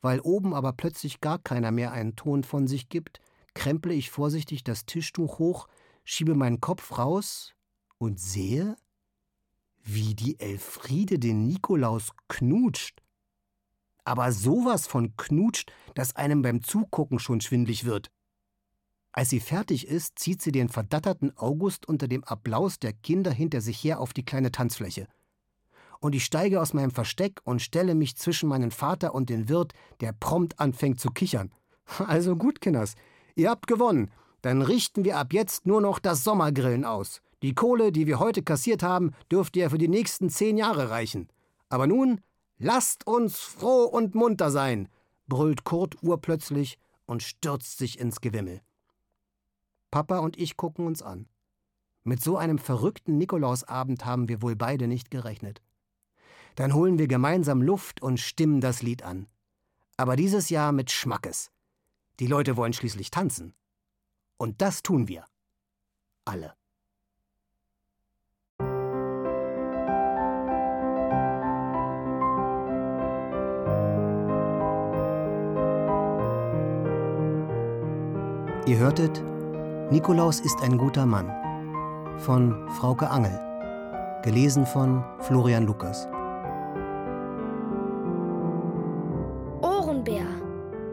Weil 0.02 0.20
oben 0.20 0.52
aber 0.52 0.74
plötzlich 0.74 1.20
gar 1.20 1.38
keiner 1.38 1.70
mehr 1.70 1.92
einen 1.92 2.14
Ton 2.14 2.44
von 2.44 2.66
sich 2.66 2.90
gibt, 2.90 3.20
kremple 3.54 3.94
ich 3.94 4.10
vorsichtig 4.10 4.64
das 4.64 4.84
Tischtuch 4.84 5.38
hoch, 5.38 5.66
schiebe 6.04 6.34
meinen 6.34 6.60
Kopf 6.60 6.98
raus 6.98 7.54
und 7.96 8.20
sehe, 8.20 8.76
wie 9.82 10.14
die 10.14 10.38
Elfriede 10.38 11.18
den 11.18 11.46
Nikolaus 11.46 12.10
knutscht. 12.28 13.00
Aber 14.10 14.32
sowas 14.32 14.86
von 14.86 15.16
knutscht, 15.16 15.72
dass 15.94 16.16
einem 16.16 16.42
beim 16.42 16.62
Zugucken 16.62 17.18
schon 17.18 17.40
schwindlig 17.40 17.84
wird. 17.84 18.10
Als 19.12 19.30
sie 19.30 19.40
fertig 19.40 19.86
ist, 19.86 20.18
zieht 20.18 20.42
sie 20.42 20.52
den 20.52 20.68
verdatterten 20.68 21.36
August 21.36 21.86
unter 21.86 22.08
dem 22.08 22.24
Applaus 22.24 22.78
der 22.78 22.92
Kinder 22.92 23.30
hinter 23.30 23.60
sich 23.60 23.82
her 23.84 24.00
auf 24.00 24.12
die 24.12 24.24
kleine 24.24 24.50
Tanzfläche 24.50 25.06
und 26.00 26.14
ich 26.14 26.24
steige 26.24 26.60
aus 26.60 26.72
meinem 26.72 26.90
Versteck 26.90 27.40
und 27.44 27.62
stelle 27.62 27.94
mich 27.94 28.16
zwischen 28.16 28.48
meinen 28.48 28.70
Vater 28.70 29.14
und 29.14 29.30
den 29.30 29.48
Wirt, 29.48 29.72
der 30.00 30.12
prompt 30.12 30.58
anfängt 30.58 30.98
zu 30.98 31.10
kichern. 31.10 31.52
Also 32.06 32.36
gut, 32.36 32.60
Kinders, 32.60 32.94
ihr 33.36 33.50
habt 33.50 33.66
gewonnen. 33.66 34.10
Dann 34.42 34.62
richten 34.62 35.04
wir 35.04 35.18
ab 35.18 35.32
jetzt 35.32 35.66
nur 35.66 35.80
noch 35.80 35.98
das 35.98 36.24
Sommergrillen 36.24 36.84
aus. 36.84 37.20
Die 37.42 37.54
Kohle, 37.54 37.92
die 37.92 38.06
wir 38.06 38.18
heute 38.18 38.42
kassiert 38.42 38.82
haben, 38.82 39.12
dürfte 39.30 39.60
ja 39.60 39.68
für 39.68 39.78
die 39.78 39.88
nächsten 39.88 40.30
zehn 40.30 40.56
Jahre 40.56 40.90
reichen. 40.90 41.28
Aber 41.68 41.86
nun, 41.86 42.20
lasst 42.60 43.06
uns 43.06 43.40
froh 43.40 43.84
und 43.84 44.14
munter 44.14 44.50
sein, 44.50 44.88
brüllt 45.26 45.64
Kurt 45.64 46.00
urplötzlich 46.02 46.78
und 47.06 47.22
stürzt 47.22 47.78
sich 47.78 47.98
ins 47.98 48.20
Gewimmel. 48.20 48.60
Papa 49.90 50.18
und 50.18 50.38
ich 50.38 50.56
gucken 50.56 50.86
uns 50.86 51.02
an. 51.02 51.26
Mit 52.04 52.22
so 52.22 52.36
einem 52.36 52.58
verrückten 52.58 53.18
Nikolausabend 53.18 54.04
haben 54.04 54.28
wir 54.28 54.42
wohl 54.42 54.54
beide 54.54 54.86
nicht 54.86 55.10
gerechnet. 55.10 55.60
Dann 56.54 56.74
holen 56.74 56.98
wir 56.98 57.08
gemeinsam 57.08 57.62
Luft 57.62 58.02
und 58.02 58.20
stimmen 58.20 58.60
das 58.60 58.82
Lied 58.82 59.02
an. 59.02 59.26
Aber 59.96 60.16
dieses 60.16 60.50
Jahr 60.50 60.72
mit 60.72 60.90
Schmackes. 60.90 61.50
Die 62.20 62.26
Leute 62.26 62.56
wollen 62.56 62.72
schließlich 62.72 63.10
tanzen. 63.10 63.54
Und 64.36 64.60
das 64.62 64.82
tun 64.82 65.08
wir. 65.08 65.24
Alle. 66.24 66.54
Ihr 78.70 78.78
hörtet 78.78 79.20
Nikolaus 79.90 80.38
ist 80.38 80.62
ein 80.62 80.78
guter 80.78 81.04
Mann 81.04 81.28
von 82.18 82.68
Frauke 82.78 83.10
Angel, 83.10 83.36
gelesen 84.22 84.64
von 84.64 85.02
Florian 85.18 85.66
Lukas. 85.66 86.06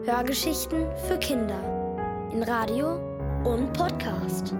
Hörgeschichten 0.04 0.86
für 1.06 1.18
Kinder 1.18 1.60
in 2.32 2.42
Radio 2.42 2.98
und 3.44 3.72
Podcast. 3.74 4.54